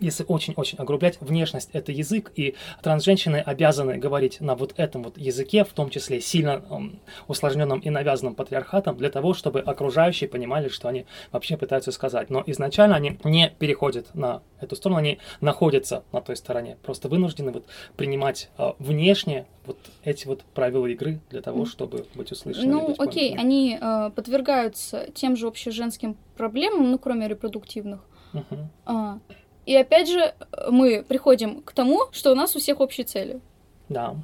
если 0.00 0.24
очень-очень 0.26 0.78
огрублять, 0.78 1.18
внешность— 1.20 1.70
это 1.72 1.92
язык, 1.92 2.32
и 2.36 2.54
трансженщины 2.82 3.36
обязаны 3.36 3.96
говорить 3.96 4.40
на 4.40 4.54
вот 4.54 4.74
этом 4.76 5.02
вот 5.02 5.18
языке, 5.18 5.64
в 5.64 5.72
том 5.72 5.90
числе 5.90 6.20
сильно 6.20 6.62
эм, 6.70 7.00
усложненным 7.28 7.80
и 7.80 7.90
навязанным 7.90 8.34
патриархатом, 8.34 8.96
для 8.96 9.10
того, 9.10 9.34
чтобы 9.34 9.60
окружающие 9.60 10.28
понимали, 10.28 10.68
что 10.68 10.88
они 10.88 11.06
вообще 11.32 11.56
пытаются 11.56 11.92
сказать. 11.92 12.30
Но 12.30 12.42
изначально 12.46 12.96
они 12.96 13.18
не 13.24 13.50
переходят 13.58 14.14
на 14.14 14.42
эту 14.60 14.76
сторону, 14.76 14.98
они 14.98 15.18
находятся 15.40 16.04
на 16.12 16.20
той 16.20 16.36
стороне, 16.36 16.76
просто 16.82 17.08
вынуждены 17.08 17.52
вот 17.52 17.66
принимать 17.96 18.50
э, 18.58 18.72
внешне 18.78 19.46
вот 19.66 19.78
эти 20.04 20.26
вот 20.26 20.42
правила 20.54 20.86
игры 20.86 21.20
для 21.30 21.42
того, 21.42 21.66
чтобы 21.66 22.06
быть 22.14 22.32
услышанными. 22.32 22.70
Ну, 22.70 22.94
окей, 22.98 23.36
они 23.36 23.78
э, 23.80 24.10
подвергаются 24.14 25.08
тем 25.14 25.36
же 25.36 25.46
общеженским 25.46 26.16
проблемам, 26.36 26.90
ну, 26.90 26.98
кроме 26.98 27.28
репродуктивных. 27.28 28.00
Угу. 28.32 28.56
А, 28.86 29.18
и 29.66 29.76
опять 29.76 30.08
же, 30.08 30.34
мы 30.70 31.02
приходим 31.02 31.60
к 31.62 31.72
тому, 31.72 32.04
что 32.12 32.30
у 32.30 32.34
нас 32.34 32.54
у 32.56 32.60
всех 32.60 32.80
общие 32.80 33.04
цели. 33.04 33.40
Да. 33.88 34.14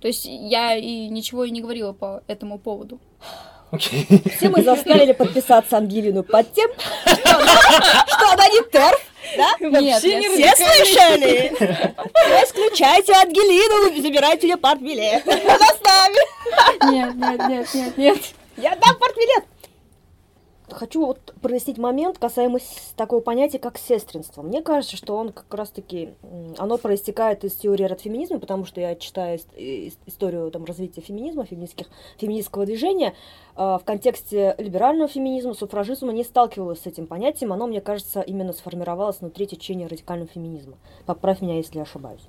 То 0.00 0.08
есть 0.08 0.24
я 0.24 0.76
и 0.76 1.08
ничего 1.08 1.44
и 1.44 1.50
не 1.50 1.60
говорила 1.60 1.92
по 1.92 2.22
этому 2.26 2.58
поводу. 2.58 2.98
Окей. 3.72 4.06
Все 4.36 4.48
мы 4.48 4.62
заставили 4.62 5.12
подписаться 5.12 5.78
Ангелину 5.78 6.22
под 6.22 6.52
тем, 6.52 6.70
что 7.04 7.36
она, 7.36 7.56
что 8.06 8.32
она 8.32 8.48
не 8.48 8.62
терф, 8.70 9.00
да? 9.36 9.80
Нет, 9.80 9.98
Все 9.98 10.56
слышали? 10.56 11.50
Не 11.58 12.44
исключайте 12.44 13.12
Ангелину, 13.14 14.02
забирайте 14.02 14.46
мне 14.46 14.56
партбилет. 14.56 15.26
Она 15.26 15.66
с 15.66 15.80
нами. 15.80 16.92
нет, 16.92 17.14
нет, 17.14 17.48
нет, 17.48 17.74
нет, 17.74 17.96
нет. 17.96 18.18
Я 18.56 18.76
дам 18.76 18.96
партбилет. 18.98 19.44
Хочу 20.72 21.06
вот 21.06 21.34
прояснить 21.40 21.78
момент 21.78 22.18
касаемо 22.18 22.58
такого 22.96 23.20
понятия, 23.20 23.58
как 23.58 23.78
сестринство. 23.78 24.42
Мне 24.42 24.62
кажется, 24.62 24.96
что 24.96 25.16
он 25.16 25.32
как 25.32 25.52
раз-таки, 25.54 26.14
оно 26.58 26.78
проистекает 26.78 27.44
из 27.44 27.52
теории 27.54 27.84
редфеминизма, 27.86 28.38
потому 28.38 28.64
что 28.64 28.80
я 28.80 28.94
читаю 28.96 29.38
ис- 29.38 29.46
ис- 29.56 29.98
историю 30.06 30.50
там, 30.50 30.64
развития 30.64 31.00
феминизма, 31.00 31.44
феминистских, 31.44 31.86
феминистского 32.18 32.66
движения. 32.66 33.14
А, 33.54 33.78
В 33.78 33.84
контексте 33.84 34.54
либерального 34.58 35.08
феминизма, 35.08 35.54
суфражизма 35.54 36.12
не 36.12 36.24
сталкивалась 36.24 36.80
с 36.80 36.86
этим 36.86 37.06
понятием. 37.06 37.52
Оно, 37.52 37.66
мне 37.66 37.80
кажется, 37.80 38.20
именно 38.20 38.52
сформировалось 38.52 39.20
внутри 39.20 39.46
течения 39.46 39.88
радикального 39.88 40.28
феминизма. 40.28 40.74
Поправь 41.06 41.40
меня, 41.40 41.56
если 41.56 41.76
я 41.76 41.82
ошибаюсь. 41.82 42.22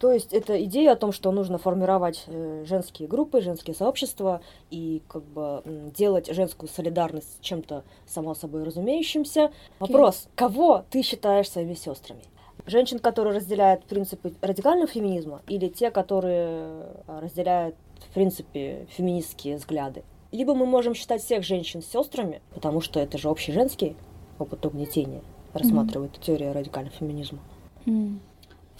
То 0.00 0.12
есть 0.12 0.32
это 0.32 0.64
идея 0.64 0.92
о 0.92 0.96
том, 0.96 1.12
что 1.12 1.30
нужно 1.30 1.58
формировать 1.58 2.24
э, 2.26 2.64
женские 2.66 3.06
группы, 3.06 3.42
женские 3.42 3.76
сообщества 3.76 4.40
и 4.70 5.02
как 5.06 5.22
бы 5.22 5.62
делать 5.94 6.34
женскую 6.34 6.70
солидарность 6.70 7.38
чем-то 7.42 7.84
само 8.06 8.34
собой 8.34 8.64
разумеющимся. 8.64 9.52
Вопрос, 9.78 10.28
кого 10.34 10.86
ты 10.90 11.02
считаешь 11.02 11.50
своими 11.50 11.74
сестрами? 11.74 12.22
Женщин, 12.64 12.98
которые 12.98 13.36
разделяют 13.36 13.84
принципы 13.84 14.32
радикального 14.40 14.86
феминизма, 14.86 15.42
или 15.48 15.68
те, 15.68 15.90
которые 15.90 16.46
э, 17.06 17.20
разделяют, 17.20 17.74
в 17.98 18.14
принципе, 18.14 18.86
феминистские 18.96 19.56
взгляды? 19.56 20.02
Либо 20.32 20.54
мы 20.54 20.64
можем 20.64 20.94
считать 20.94 21.22
всех 21.22 21.44
женщин 21.44 21.82
сестрами, 21.82 22.40
потому 22.54 22.80
что 22.80 23.00
это 23.00 23.18
же 23.18 23.28
общий 23.28 23.52
женский 23.52 23.96
опыт 24.38 24.64
угнетения, 24.64 25.20
рассматривает 25.52 26.18
теория 26.22 26.52
радикального 26.52 26.96
феминизма. 26.96 27.40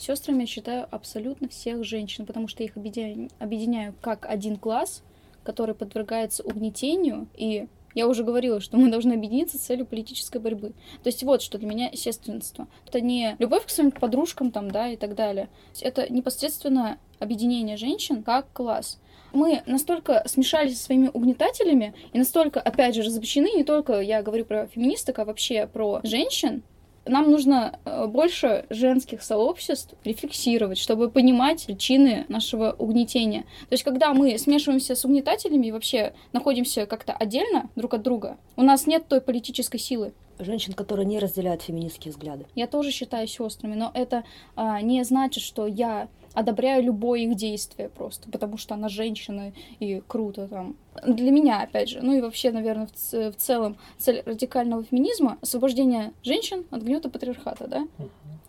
Сестрами 0.01 0.41
я 0.41 0.47
считаю 0.47 0.89
абсолютно 0.91 1.47
всех 1.51 1.85
женщин, 1.85 2.25
потому 2.25 2.49
что 2.49 2.65
их 2.65 2.75
объединяю 2.75 3.95
как 4.01 4.25
один 4.25 4.57
класс, 4.57 5.03
который 5.43 5.75
подвергается 5.75 6.43
угнетению, 6.43 7.29
и 7.35 7.69
я 7.95 8.09
уже 8.09 8.25
говорила, 8.25 8.61
что 8.61 8.79
мы 8.79 8.91
должны 8.91 9.13
объединиться 9.13 9.59
с 9.59 9.61
целью 9.61 9.85
политической 9.85 10.39
борьбы. 10.39 10.73
То 11.03 11.09
есть 11.09 11.23
вот 11.23 11.43
что 11.43 11.59
для 11.59 11.69
меня 11.69 11.91
сестринство. 11.93 12.67
Это 12.89 13.03
не 13.03 13.37
любовь 13.39 13.67
к 13.67 13.69
своим 13.69 13.91
подружкам 13.91 14.53
там, 14.53 14.71
да, 14.71 14.89
и 14.89 14.97
так 14.97 15.15
далее. 15.15 15.51
Это 15.83 16.11
непосредственно 16.11 16.97
объединение 17.19 17.77
женщин 17.77 18.23
как 18.23 18.51
класс. 18.55 18.99
Мы 19.35 19.63
настолько 19.67 20.23
смешались 20.25 20.79
со 20.79 20.85
своими 20.85 21.11
угнетателями 21.13 21.93
и 22.15 22.19
настолько, 22.19 22.59
опять 22.59 22.95
же, 22.95 23.03
разобщены, 23.03 23.55
не 23.55 23.65
только 23.65 24.01
я 24.01 24.23
говорю 24.23 24.47
про 24.47 24.67
феминисток, 24.67 25.19
а 25.19 25.27
вообще 25.27 25.67
про 25.67 26.01
женщин, 26.05 26.63
нам 27.07 27.31
нужно 27.31 27.79
э, 27.85 28.07
больше 28.07 28.67
женских 28.71 29.23
сообществ 29.23 29.95
рефлексировать, 30.05 30.79
чтобы 30.79 31.11
понимать 31.11 31.67
причины 31.67 32.27
нашего 32.29 32.73
угнетения. 32.79 33.43
То 33.69 33.73
есть, 33.73 33.85
когда 33.85 34.13
мы 34.15 34.39
смешиваемся 34.39 34.95
с 34.95 35.05
угнетателями 35.05 35.67
и 35.67 35.73
вообще 35.73 36.13
находимся 36.33 36.87
как-то 36.87 37.13
отдельно 37.13 37.71
друг 37.77 37.95
от 37.95 38.03
друга, 38.03 38.37
у 38.57 38.63
нас 38.63 38.87
нет 38.87 39.09
той 39.09 39.21
политической 39.21 39.79
силы. 39.79 40.13
Женщин, 40.39 40.73
которые 40.73 41.05
не 41.05 41.19
разделяют 41.19 41.63
феминистские 41.63 42.13
взгляды. 42.13 42.47
Я 42.55 42.67
тоже 42.67 42.91
считаю 42.91 43.27
сестрами, 43.27 43.75
но 43.75 43.91
это 43.93 44.25
а, 44.57 44.81
не 44.81 45.05
значит, 45.05 45.43
что 45.43 45.67
я 45.67 46.09
одобряю 46.35 46.83
любое 46.85 47.21
их 47.21 47.35
действие 47.37 47.89
просто, 47.89 48.31
потому 48.31 48.57
что 48.57 48.75
она 48.75 48.89
женщина 48.89 49.53
и 49.79 50.03
круто 50.07 50.49
там. 50.49 50.77
Для 51.07 51.31
меня, 51.31 51.63
опять 51.63 51.89
же, 51.89 52.01
ну 52.03 52.13
и 52.17 52.21
вообще, 52.21 52.51
наверное, 52.51 52.87
в, 52.87 52.93
ц- 52.93 53.31
в 53.31 53.37
целом 53.37 53.77
цель 53.99 54.23
радикального 54.27 54.85
феминизма— 54.85 55.39
освобождение 55.41 56.13
женщин 56.23 56.65
от 56.71 56.83
гнета 56.83 57.09
патриархата, 57.11 57.67
да? 57.67 57.87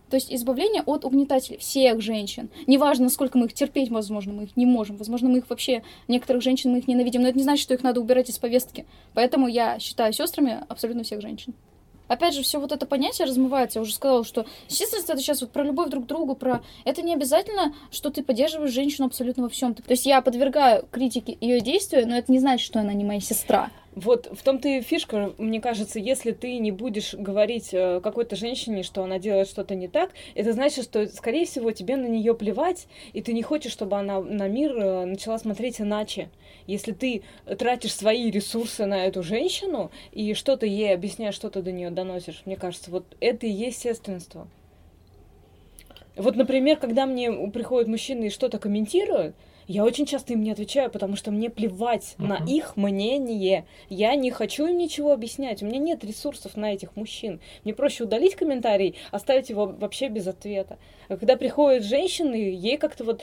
То 0.09 0.15
есть 0.15 0.33
избавление 0.33 0.83
от 0.85 1.05
угнетателей 1.05 1.57
всех 1.57 2.01
женщин. 2.01 2.49
Неважно, 2.67 3.05
насколько 3.05 3.37
мы 3.37 3.45
их 3.45 3.53
терпеть, 3.53 3.89
возможно, 3.89 4.33
мы 4.33 4.43
их 4.43 4.57
не 4.57 4.65
можем. 4.65 4.97
Возможно, 4.97 5.29
мы 5.29 5.37
их 5.37 5.49
вообще, 5.49 5.83
некоторых 6.09 6.43
женщин 6.43 6.71
мы 6.71 6.79
их 6.79 6.87
ненавидим, 6.89 7.21
но 7.21 7.29
это 7.29 7.37
не 7.37 7.43
значит, 7.43 7.63
что 7.63 7.73
их 7.73 7.81
надо 7.81 8.01
убирать 8.01 8.29
из 8.29 8.37
повестки. 8.37 8.85
Поэтому 9.13 9.47
я 9.47 9.79
считаю 9.79 10.11
сестрами 10.11 10.65
абсолютно 10.67 11.03
всех 11.03 11.21
женщин. 11.21 11.53
Опять 12.11 12.33
же, 12.33 12.43
все 12.43 12.59
вот 12.59 12.73
это 12.73 12.85
понятие 12.85 13.25
размывается. 13.25 13.79
Я 13.79 13.83
уже 13.83 13.93
сказала, 13.93 14.25
что 14.25 14.45
сестринство 14.67 15.13
это 15.13 15.21
сейчас 15.21 15.39
вот 15.39 15.51
про 15.51 15.63
любовь 15.63 15.89
друг 15.89 16.03
к 16.03 16.07
другу, 16.07 16.35
про... 16.35 16.61
Это 16.83 17.01
не 17.01 17.13
обязательно, 17.13 17.73
что 17.89 18.09
ты 18.09 18.21
поддерживаешь 18.21 18.73
женщину 18.73 19.07
абсолютно 19.07 19.43
во 19.43 19.49
всем. 19.49 19.73
То 19.73 19.83
есть 19.87 20.05
я 20.05 20.21
подвергаю 20.21 20.85
критике 20.91 21.37
ее 21.39 21.61
действия, 21.61 22.05
но 22.05 22.17
это 22.17 22.29
не 22.29 22.39
значит, 22.39 22.65
что 22.65 22.81
она 22.81 22.91
не 22.91 23.05
моя 23.05 23.21
сестра. 23.21 23.71
Вот 23.93 24.29
в 24.31 24.41
том-то 24.41 24.69
и 24.69 24.81
фишка, 24.81 25.33
мне 25.37 25.59
кажется, 25.59 25.99
если 25.99 26.31
ты 26.31 26.59
не 26.59 26.71
будешь 26.71 27.13
говорить 27.13 27.73
э, 27.73 27.99
какой-то 28.01 28.37
женщине, 28.37 28.83
что 28.83 29.03
она 29.03 29.19
делает 29.19 29.49
что-то 29.49 29.75
не 29.75 29.89
так, 29.89 30.11
это 30.33 30.53
значит, 30.53 30.85
что, 30.85 31.07
скорее 31.07 31.45
всего, 31.45 31.71
тебе 31.71 31.97
на 31.97 32.05
нее 32.05 32.33
плевать, 32.33 32.87
и 33.11 33.21
ты 33.21 33.33
не 33.33 33.43
хочешь, 33.43 33.73
чтобы 33.73 33.97
она 33.97 34.21
на 34.21 34.47
мир 34.47 34.77
э, 34.77 35.05
начала 35.05 35.37
смотреть 35.37 35.81
иначе. 35.81 36.29
Если 36.67 36.93
ты 36.93 37.23
тратишь 37.59 37.93
свои 37.93 38.31
ресурсы 38.31 38.85
на 38.85 39.05
эту 39.05 39.23
женщину 39.23 39.91
и 40.13 40.35
что-то 40.35 40.65
ей 40.65 40.93
объясняешь, 40.93 41.35
что-то 41.35 41.61
до 41.61 41.73
нее 41.73 41.89
доносишь, 41.89 42.43
мне 42.45 42.55
кажется, 42.55 42.91
вот 42.91 43.05
это 43.19 43.45
и 43.45 43.51
есть 43.51 43.81
сестринство. 43.81 44.47
Вот, 46.15 46.37
например, 46.37 46.77
когда 46.77 47.05
мне 47.05 47.29
приходят 47.49 47.89
мужчины 47.89 48.25
и 48.25 48.29
что-то 48.29 48.57
комментируют, 48.57 49.35
я 49.71 49.83
очень 49.83 50.05
часто 50.05 50.33
им 50.33 50.43
не 50.43 50.51
отвечаю, 50.51 50.89
потому 50.91 51.15
что 51.15 51.31
мне 51.31 51.49
плевать 51.49 52.15
на 52.17 52.35
Мгм. 52.39 52.45
их 52.47 52.77
мнение. 52.77 53.65
Я 53.89 54.15
не 54.15 54.31
хочу 54.31 54.67
им 54.67 54.77
ничего 54.77 55.13
объяснять. 55.13 55.63
У 55.63 55.65
меня 55.65 55.79
нет 55.79 56.03
ресурсов 56.03 56.57
на 56.57 56.73
этих 56.73 56.95
мужчин. 56.95 57.39
Мне 57.63 57.73
проще 57.73 58.03
удалить 58.03 58.35
комментарий, 58.35 58.95
оставить 59.11 59.49
его 59.49 59.65
вообще 59.65 60.09
без 60.09 60.27
ответа. 60.27 60.77
А 61.07 61.17
когда 61.17 61.35
приходят 61.35 61.83
женщины, 61.83 62.35
ей 62.35 62.77
как-то 62.77 63.03
вот... 63.03 63.21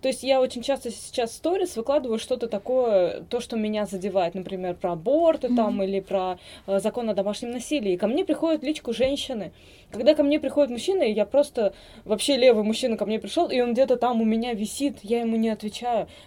То 0.00 0.08
есть 0.08 0.22
я 0.22 0.40
очень 0.40 0.62
часто 0.62 0.90
сейчас 0.90 1.30
в 1.30 1.34
сторис 1.34 1.76
выкладываю 1.76 2.18
что-то 2.18 2.48
такое, 2.48 3.22
то, 3.28 3.40
что 3.40 3.56
меня 3.56 3.84
задевает, 3.86 4.34
например, 4.34 4.74
про 4.74 4.92
аборты 4.92 5.54
там 5.54 5.82
или 5.82 6.00
про 6.00 6.38
э, 6.66 6.80
закон 6.80 7.10
о 7.10 7.14
домашнем 7.14 7.50
насилии. 7.50 7.92
И 7.92 7.96
ко 7.96 8.06
мне 8.06 8.24
приходят 8.24 8.62
личку 8.62 8.92
женщины. 8.92 9.52
Когда 9.90 10.14
ко 10.14 10.22
мне 10.22 10.40
приходят 10.40 10.70
мужчины, 10.70 11.12
я 11.12 11.26
просто... 11.26 11.74
Вообще 12.04 12.36
левый 12.36 12.64
мужчина 12.64 12.96
ко 12.96 13.06
мне 13.06 13.18
пришел, 13.18 13.48
и 13.48 13.60
он 13.60 13.72
где-то 13.74 13.96
там 13.96 14.20
у 14.20 14.24
меня 14.24 14.54
висит, 14.54 14.98
я 15.02 15.20
ему 15.20 15.36
не 15.36 15.50
отвечаю. 15.50 15.63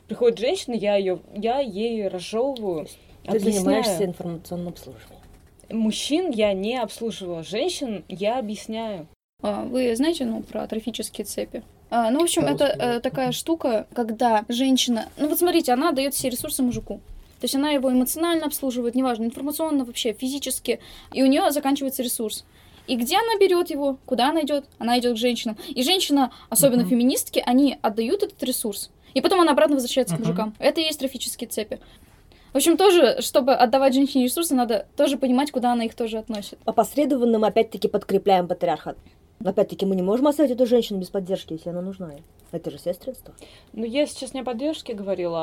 Приходит 0.07 0.39
женщина, 0.39 0.73
я 0.73 0.95
ее, 0.95 1.19
я 1.35 1.59
ей 1.59 2.07
разжевываю. 2.07 2.87
Ты 3.23 3.29
объясняю. 3.31 3.53
занимаешься 3.55 4.05
информационным 4.05 4.69
обслуживанием. 4.69 5.21
Мужчин 5.69 6.31
я 6.31 6.53
не 6.53 6.77
обслуживаю, 6.77 7.43
женщин 7.43 8.05
я 8.07 8.39
объясняю. 8.39 9.07
А, 9.43 9.63
Вы 9.65 9.95
знаете, 9.95 10.25
ну, 10.25 10.41
про 10.41 10.65
трофические 10.65 11.25
цепи? 11.25 11.61
А, 11.89 12.09
ну, 12.09 12.19
в 12.19 12.23
общем, 12.23 12.43
это 12.43 12.57
Пожалуйста. 12.57 12.83
э, 12.85 12.99
такая 13.01 13.31
штука, 13.31 13.87
когда 13.93 14.45
женщина... 14.49 15.09
Ну, 15.17 15.27
вот 15.27 15.39
смотрите, 15.39 15.73
она 15.73 15.91
дает 15.91 16.13
все 16.13 16.29
ресурсы 16.29 16.63
мужику. 16.63 16.95
То 17.39 17.45
есть 17.45 17.55
она 17.55 17.69
его 17.71 17.91
эмоционально 17.91 18.45
обслуживает, 18.47 18.95
неважно, 18.95 19.25
информационно 19.25 19.85
вообще, 19.85 20.13
физически, 20.13 20.79
и 21.13 21.21
у 21.21 21.27
нее 21.27 21.51
заканчивается 21.51 22.01
ресурс. 22.01 22.45
И 22.87 22.95
где 22.95 23.17
она 23.17 23.37
берет 23.39 23.69
его, 23.69 23.97
куда 24.05 24.29
она 24.29 24.41
идет? 24.41 24.65
Она 24.79 24.97
идет 24.97 25.15
к 25.15 25.17
женщинам. 25.17 25.57
И 25.67 25.83
женщина, 25.83 26.31
особенно 26.49 26.81
Мгм. 26.83 26.89
феминистки, 26.89 27.43
они 27.45 27.77
отдают 27.81 28.23
этот 28.23 28.41
ресурс. 28.43 28.89
И 29.13 29.21
потом 29.21 29.41
она 29.41 29.51
обратно 29.51 29.75
возвращается 29.75 30.15
к 30.15 30.19
Мгм. 30.19 30.27
мужикам. 30.27 30.55
Это 30.59 30.81
и 30.81 30.85
есть 30.85 30.99
трофические 30.99 31.47
цепи. 31.49 31.79
В 32.53 32.57
общем, 32.57 32.77
тоже, 32.77 33.21
чтобы 33.21 33.53
отдавать 33.53 33.93
женщине 33.93 34.23
ресурсы, 34.25 34.55
надо 34.55 34.87
тоже 34.95 35.17
понимать, 35.17 35.51
куда 35.51 35.73
она 35.73 35.83
их 35.85 35.95
тоже 35.95 36.17
относит. 36.17 36.57
Опосредованно 36.65 37.39
мы 37.39 37.47
опять-таки 37.47 37.87
подкрепляем 37.87 38.47
патриархат. 38.47 38.97
Опять-таки, 39.43 39.85
мы 39.85 39.95
не 39.95 40.01
можем 40.01 40.27
оставить 40.27 40.51
эту 40.51 40.65
женщину 40.65 40.99
без 40.99 41.09
поддержки, 41.09 41.53
если 41.53 41.69
она 41.69 41.81
нужна. 41.81 42.11
Это 42.53 42.71
же 42.71 42.77
сестринство. 42.79 43.33
Ну, 43.73 43.83
я 43.83 44.05
сейчас 44.07 44.33
не 44.33 44.39
о 44.39 44.43
поддержке 44.45 44.93
говорила, 44.93 45.37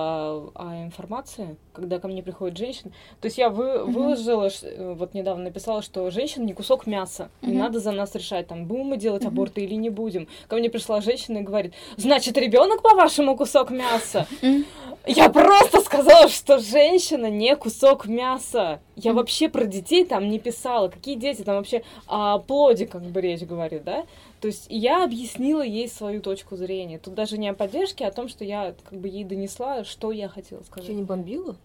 а 0.54 0.70
о 0.72 0.82
информации, 0.84 1.56
когда 1.74 1.98
ко 1.98 2.08
мне 2.08 2.22
приходит 2.22 2.56
женщина. 2.56 2.92
То 3.20 3.26
есть 3.26 3.36
я 3.36 3.50
вы, 3.50 3.84
выложила, 3.84 4.48
ш- 4.48 4.94
вот 4.94 5.12
недавно 5.12 5.44
написала, 5.44 5.82
что 5.82 6.10
женщина 6.10 6.44
не 6.44 6.54
кусок 6.54 6.86
мяса. 6.86 7.28
И 7.42 7.48
Мгм. 7.48 7.58
надо 7.58 7.78
за 7.80 7.92
нас 7.92 8.14
решать, 8.14 8.46
там, 8.46 8.64
будем 8.64 8.86
мы 8.86 8.96
делать 8.96 9.22
Мгм. 9.24 9.32
аборты 9.34 9.60
или 9.64 9.74
не 9.74 9.90
будем. 9.90 10.28
Ко 10.48 10.56
мне 10.56 10.70
пришла 10.70 11.02
женщина 11.02 11.38
и 11.38 11.42
говорит, 11.42 11.74
значит, 11.98 12.38
ребенок, 12.38 12.80
по-вашему, 12.80 13.36
кусок 13.36 13.70
мяса? 13.70 14.26
Я 15.06 15.28
просто 15.28 15.82
сказала, 15.82 16.28
что 16.30 16.58
женщина 16.58 17.26
не 17.28 17.54
кусок 17.54 18.06
мяса. 18.06 18.80
Я 18.96 19.12
вообще 19.12 19.50
про 19.50 19.66
детей 19.66 20.06
там 20.06 20.30
не 20.30 20.38
писала. 20.38 20.88
Какие 20.88 21.16
дети 21.16 21.42
там 21.42 21.56
вообще 21.56 21.82
о 22.06 22.38
плоде, 22.38 22.86
как 22.86 23.02
бы 23.02 23.20
речь 23.20 23.42
говорит, 23.42 23.83
да? 23.84 24.04
То 24.40 24.48
есть 24.48 24.66
я 24.68 25.04
объяснила 25.04 25.62
ей 25.62 25.88
свою 25.88 26.20
точку 26.20 26.56
зрения. 26.56 26.98
Тут 26.98 27.14
даже 27.14 27.38
не 27.38 27.48
о 27.48 27.54
поддержке, 27.54 28.04
а 28.04 28.08
о 28.08 28.12
том, 28.12 28.28
что 28.28 28.44
я 28.44 28.74
как 28.88 28.98
бы 28.98 29.08
ей 29.08 29.24
донесла, 29.24 29.84
что 29.84 30.10
я 30.12 30.28
хотела 30.28 30.62
сказать. 30.62 30.90
не 30.90 31.02
бомбила? 31.02 31.56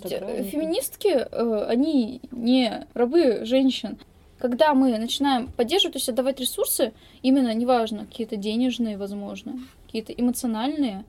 Да, 0.00 0.08
Те- 0.08 0.18
правильно. 0.18 0.44
Феминистки, 0.50 1.08
э, 1.08 1.66
они 1.68 2.20
не 2.32 2.86
рабы 2.94 3.44
женщин. 3.44 3.96
Когда 4.38 4.74
мы 4.74 4.98
начинаем 4.98 5.46
поддерживать, 5.52 5.94
то 5.94 5.96
есть 5.98 6.08
отдавать 6.08 6.40
ресурсы, 6.40 6.92
именно, 7.22 7.54
неважно, 7.54 8.04
какие-то 8.04 8.36
денежные, 8.36 8.98
возможно, 8.98 9.58
какие-то 9.86 10.12
эмоциональные, 10.12 11.04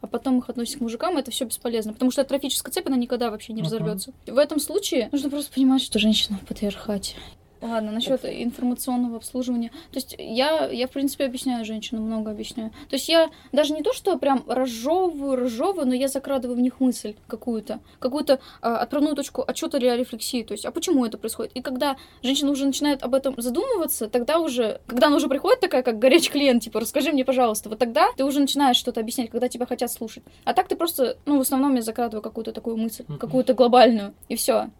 а 0.00 0.06
потом 0.08 0.38
их 0.38 0.48
относить 0.50 0.78
к 0.78 0.80
мужикам, 0.80 1.16
это 1.18 1.30
все 1.30 1.44
бесполезно, 1.44 1.92
потому 1.92 2.10
что 2.10 2.22
атрофическая 2.22 2.72
цепь, 2.72 2.86
она 2.88 2.96
никогда 2.96 3.30
вообще 3.30 3.52
не 3.52 3.60
Мгм. 3.62 3.66
разорвется. 3.70 4.12
В 4.26 4.36
этом 4.38 4.58
случае 4.58 5.10
нужно 5.12 5.30
просто 5.30 5.52
понимать, 5.52 5.82
что 5.82 5.98
женщина 6.00 6.38
в 6.42 6.46
патриархате. 6.46 7.14
Ладно, 7.62 7.92
насчет 7.92 8.24
информационного 8.24 9.18
обслуживания. 9.18 9.68
То 9.92 9.98
есть 9.98 10.16
я, 10.18 10.66
я, 10.66 10.88
в 10.88 10.90
принципе, 10.90 11.24
объясняю 11.24 11.64
женщинам, 11.64 12.02
много 12.02 12.32
объясняю. 12.32 12.70
То 12.90 12.96
есть 12.96 13.08
я 13.08 13.30
даже 13.52 13.72
не 13.72 13.82
то, 13.82 13.92
что 13.92 14.18
прям 14.18 14.42
разжевываю, 14.48 15.36
разжевываю, 15.36 15.86
но 15.86 15.94
я 15.94 16.08
закрадываю 16.08 16.56
в 16.56 16.60
них 16.60 16.80
мысль 16.80 17.14
какую-то, 17.28 17.78
какую-то 18.00 18.40
а, 18.60 18.78
отправную 18.78 19.14
точку 19.14 19.44
отчета 19.46 19.78
или 19.78 19.88
рефлексии. 19.96 20.42
То 20.42 20.54
есть, 20.54 20.64
а 20.64 20.72
почему 20.72 21.06
это 21.06 21.18
происходит? 21.18 21.52
И 21.52 21.62
когда 21.62 21.96
женщина 22.24 22.50
уже 22.50 22.66
начинает 22.66 23.04
об 23.04 23.14
этом 23.14 23.40
задумываться, 23.40 24.08
тогда 24.08 24.40
уже, 24.40 24.80
когда 24.88 25.06
она 25.06 25.16
уже 25.16 25.28
приходит 25.28 25.60
такая, 25.60 25.84
как 25.84 26.00
горячий 26.00 26.32
клиент, 26.32 26.64
типа, 26.64 26.80
расскажи 26.80 27.12
мне, 27.12 27.24
пожалуйста, 27.24 27.68
вот 27.68 27.78
тогда 27.78 28.08
ты 28.16 28.24
уже 28.24 28.40
начинаешь 28.40 28.76
что-то 28.76 29.00
объяснять, 29.00 29.30
когда 29.30 29.48
тебя 29.48 29.66
хотят 29.66 29.92
слушать. 29.92 30.24
А 30.44 30.52
так 30.52 30.66
ты 30.66 30.74
просто, 30.74 31.16
ну, 31.26 31.38
в 31.38 31.42
основном 31.42 31.76
я 31.76 31.82
закрадываю 31.82 32.22
какую-то 32.22 32.52
такую 32.52 32.76
мысль, 32.76 33.04
какую-то 33.20 33.54
глобальную, 33.54 34.14
и 34.28 34.34
все. 34.34 34.70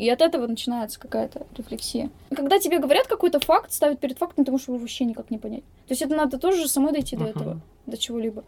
И 0.00 0.08
от 0.08 0.22
этого 0.22 0.46
начинается 0.46 0.98
какая-то 0.98 1.46
рефлексия. 1.58 2.08
И 2.30 2.34
когда 2.34 2.58
тебе 2.58 2.78
говорят 2.78 3.06
какой-то 3.06 3.38
факт, 3.38 3.70
ставят 3.70 4.00
перед 4.00 4.16
фактом, 4.16 4.46
ты 4.46 4.50
можешь 4.50 4.68
его 4.68 4.78
вообще 4.78 5.04
никак 5.04 5.30
не 5.30 5.36
понять. 5.36 5.62
То 5.86 5.92
есть 5.92 6.00
это 6.00 6.14
надо 6.16 6.38
тоже 6.38 6.68
самой 6.68 6.94
дойти 6.94 7.16
до 7.16 7.24
Мгм. 7.24 7.30
этого, 7.32 7.60
до 7.84 7.98
чего-либо. 7.98 8.42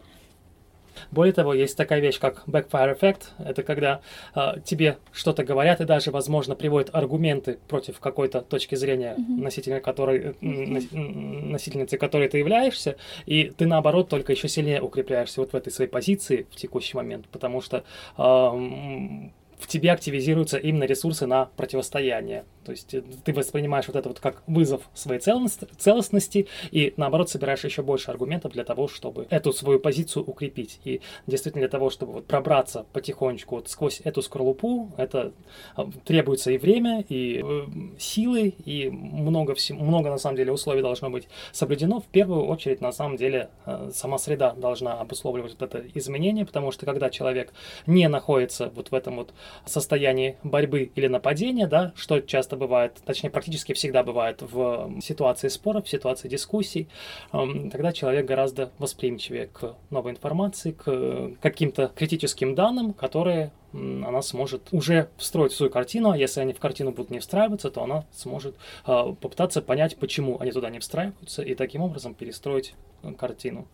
Более 1.11 1.31
того, 1.33 1.53
есть 1.53 1.77
такая 1.77 1.99
вещь, 1.99 2.19
как 2.19 2.43
backfire 2.47 2.99
effect. 2.99 3.21
Это 3.37 3.61
когда 3.61 4.01
а, 4.33 4.59
тебе 4.61 4.97
что-то 5.11 5.43
говорят 5.43 5.79
и 5.79 5.85
даже, 5.85 6.09
возможно, 6.09 6.55
приводят 6.55 6.89
аргументы 6.91 7.59
против 7.67 7.99
какой-то 7.99 8.41
точки 8.41 8.73
зрения 8.73 9.13
Мгм. 9.17 9.43
носителя 9.43 9.79
которой, 9.79 10.19
э, 10.19 10.33
м, 10.41 10.73
нос- 10.73 10.91
м, 10.91 11.51
носительницей 11.51 11.99
которой 11.99 12.29
ты 12.29 12.39
являешься, 12.39 12.95
и 13.27 13.51
ты, 13.55 13.67
наоборот, 13.67 14.09
только 14.09 14.31
еще 14.31 14.47
сильнее 14.47 14.81
укрепляешься 14.81 15.39
вот 15.39 15.53
в 15.53 15.55
этой 15.55 15.71
своей 15.71 15.89
позиции 15.89 16.47
в 16.49 16.55
текущий 16.55 16.97
момент, 16.97 17.27
потому 17.31 17.61
что 17.61 17.83
м, 18.17 19.31
в 19.63 19.67
тебе 19.67 19.93
активизируются 19.93 20.57
именно 20.57 20.83
ресурсы 20.83 21.25
на 21.25 21.45
противостояние. 21.55 22.43
То 22.65 22.71
есть 22.71 22.93
э, 22.93 23.01
ты 23.23 23.31
воспринимаешь 23.31 23.87
вот 23.87 23.95
это 23.95 24.09
вот 24.09 24.19
как 24.19 24.43
вызов 24.45 24.89
своей 24.93 25.21
целостности, 25.21 26.47
и, 26.71 26.93
наоборот, 26.97 27.29
собираешь 27.29 27.63
еще 27.63 27.81
больше 27.81 28.11
аргументов 28.11 28.51
для 28.51 28.65
того, 28.65 28.89
чтобы 28.89 29.25
эту 29.29 29.53
свою 29.53 29.79
позицию 29.79 30.25
укрепить. 30.25 30.81
И 30.83 30.99
действительно 31.27 31.61
для 31.61 31.69
того, 31.69 31.89
чтобы 31.89 32.11
вот 32.11 32.27
пробраться 32.27 32.85
потихонечку 32.91 33.55
вот 33.55 33.69
сквозь 33.69 34.01
эту 34.03 34.21
скорлупу, 34.21 34.91
это 34.97 35.31
а, 35.75 35.89
требуется 36.03 36.51
и 36.51 36.57
время, 36.57 37.05
и 37.07 37.41
э, 37.41 37.65
силы, 37.97 38.53
и 38.65 38.89
много, 38.89 39.55
всего, 39.55 39.79
много 39.81 40.09
на 40.09 40.17
самом 40.17 40.35
деле 40.35 40.51
условий 40.51 40.81
должно 40.81 41.09
быть 41.09 41.29
соблюдено. 41.53 42.01
В 42.01 42.07
первую 42.07 42.45
очередь, 42.47 42.81
на 42.81 42.91
самом 42.91 43.15
деле, 43.15 43.49
э, 43.65 43.91
сама 43.93 44.17
среда 44.17 44.53
должна 44.53 44.99
обусловливать 44.99 45.55
вот 45.57 45.61
это 45.61 45.85
изменение, 45.93 46.45
потому 46.45 46.71
что 46.71 46.85
когда 46.85 47.09
человек 47.09 47.53
не 47.87 48.09
находится 48.09 48.69
вот 48.75 48.91
в 48.91 48.93
этом 48.93 49.15
вот 49.15 49.33
состоянии 49.65 50.37
борьбы 50.43 50.91
или 50.95 51.07
нападения, 51.07 51.67
да, 51.67 51.93
что 51.95 52.19
часто 52.19 52.55
бывает, 52.55 52.97
точнее, 53.05 53.29
практически 53.29 53.73
всегда 53.73 54.03
бывает 54.03 54.41
в 54.41 54.99
ситуации 55.01 55.47
споров, 55.47 55.85
в 55.85 55.89
ситуации 55.89 56.27
дискуссий, 56.27 56.87
тогда 57.31 57.91
человек 57.91 58.25
гораздо 58.25 58.71
восприимчивее 58.79 59.47
к 59.47 59.75
новой 59.89 60.11
информации, 60.11 60.71
к 60.71 61.31
каким-то 61.41 61.91
критическим 61.95 62.55
данным, 62.55 62.93
которые 62.93 63.51
она 63.73 64.21
сможет 64.21 64.67
уже 64.71 65.09
встроить 65.17 65.51
в 65.51 65.55
свою 65.55 65.71
картину, 65.71 66.11
а 66.11 66.17
если 66.17 66.41
они 66.41 66.53
в 66.53 66.59
картину 66.59 66.91
будут 66.91 67.09
не 67.09 67.19
встраиваться, 67.19 67.71
то 67.71 67.83
она 67.83 68.05
сможет 68.11 68.55
э, 68.85 69.15
попытаться 69.19 69.61
понять, 69.61 69.97
почему 69.97 70.39
они 70.39 70.51
туда 70.51 70.69
не 70.69 70.79
встраиваются, 70.79 71.41
и 71.41 71.55
таким 71.55 71.81
образом 71.81 72.13
перестроить 72.13 72.75
э, 73.01 73.11
картину. 73.13 73.67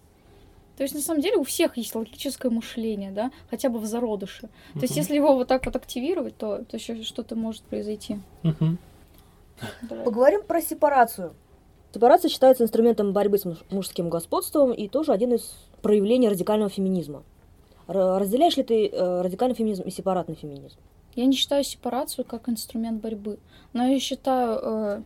То 0.79 0.83
есть, 0.83 0.95
на 0.95 1.01
самом 1.01 1.19
деле, 1.19 1.35
у 1.35 1.43
всех 1.43 1.75
есть 1.75 1.93
логическое 1.93 2.49
мышление, 2.49 3.11
да, 3.11 3.31
хотя 3.49 3.67
бы 3.67 3.79
в 3.79 3.85
зародыше. 3.85 4.47
То 4.75 4.79
есть, 4.79 4.95
если 4.95 5.13
его 5.13 5.35
вот 5.35 5.49
так 5.49 5.65
вот 5.65 5.75
активировать, 5.75 6.37
то, 6.37 6.63
то 6.63 6.77
еще 6.77 7.03
что-то 7.03 7.35
может 7.35 7.63
произойти. 7.63 8.19
Да. 9.81 9.95
Поговорим 10.05 10.41
про 10.41 10.61
сепарацию. 10.61 11.33
Сепарация 11.93 12.29
считается 12.29 12.63
инструментом 12.63 13.11
борьбы 13.11 13.37
с 13.37 13.43
муж- 13.43 13.65
мужским 13.69 14.09
господством 14.09 14.71
и 14.71 14.87
тоже 14.87 15.11
один 15.11 15.33
из 15.33 15.53
проявлений 15.81 16.29
радикального 16.29 16.69
феминизма. 16.69 17.23
Разделяешь 17.87 18.55
ли 18.55 18.63
ты 18.63 18.87
э, 18.87 19.21
радикальный 19.21 19.55
феминизм 19.55 19.83
и 19.83 19.91
сепаратный 19.91 20.35
феминизм? 20.35 20.77
Я 21.13 21.25
не 21.25 21.35
считаю 21.35 21.65
сепарацию 21.65 22.23
как 22.23 22.47
инструмент 22.47 23.01
борьбы, 23.01 23.39
но 23.73 23.85
я 23.85 23.99
считаю 23.99 24.59
э, 24.61 25.01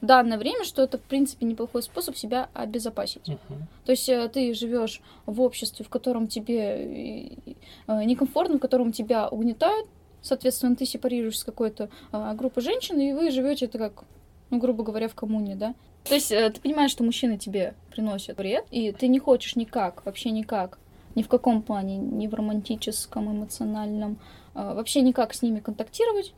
в 0.00 0.06
данное 0.06 0.38
время, 0.38 0.64
что 0.64 0.82
это, 0.82 0.98
в 0.98 1.02
принципе, 1.02 1.46
неплохой 1.46 1.82
способ 1.82 2.16
себя 2.16 2.48
обезопасить. 2.54 3.28
Мгм. 3.28 3.66
То 3.84 3.92
есть 3.92 4.08
э, 4.08 4.28
ты 4.28 4.54
живешь 4.54 5.00
в 5.26 5.40
обществе, 5.40 5.84
в 5.84 5.88
котором 5.88 6.26
тебе 6.28 6.58
э, 6.58 7.54
э, 7.86 8.04
некомфортно, 8.04 8.56
в 8.56 8.60
котором 8.60 8.92
тебя 8.92 9.28
угнетают, 9.28 9.86
соответственно, 10.22 10.76
ты 10.76 10.86
сепарируешься 10.86 11.42
с 11.42 11.44
какой-то 11.44 11.88
группой 12.34 12.62
женщин, 12.62 12.98
и 12.98 13.12
вы 13.12 13.30
живете 13.30 13.66
это 13.66 13.78
как, 13.78 14.04
ну, 14.50 14.58
грубо 14.58 14.84
говоря, 14.84 15.08
в 15.08 15.14
коммуне, 15.14 15.56
да? 15.56 15.74
То 16.04 16.14
есть 16.14 16.28
ты 16.28 16.52
понимаешь, 16.62 16.90
что 16.90 17.04
мужчины 17.04 17.38
тебе 17.38 17.74
приносят 17.90 18.38
вред, 18.38 18.66
и 18.70 18.92
ты 18.92 19.08
не 19.08 19.18
хочешь 19.18 19.56
никак, 19.56 20.04
вообще 20.04 20.30
никак, 20.30 20.78
ни 21.14 21.22
в 21.22 21.28
каком 21.28 21.62
плане, 21.62 21.96
ни 21.96 22.26
в 22.26 22.34
романтическом, 22.34 23.30
эмоциональном, 23.30 24.18
вообще 24.54 25.02
никак 25.02 25.34
с 25.34 25.42
ними 25.42 25.60
контактировать, 25.60 26.34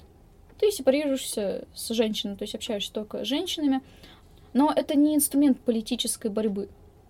ты 0.62 0.70
сепарируешься 0.70 1.64
с 1.75 1.88
женщиной, 1.88 2.37
то 2.37 2.44
есть 2.44 2.55
общаешься 2.55 2.92
только 2.92 3.25
с 3.25 3.27
женщинами, 3.27 3.81
но 4.53 4.72
это 4.75 4.96
не 4.96 5.16
инструмент 5.16 5.59
политической 5.59 6.31
борьбы. 6.31 6.68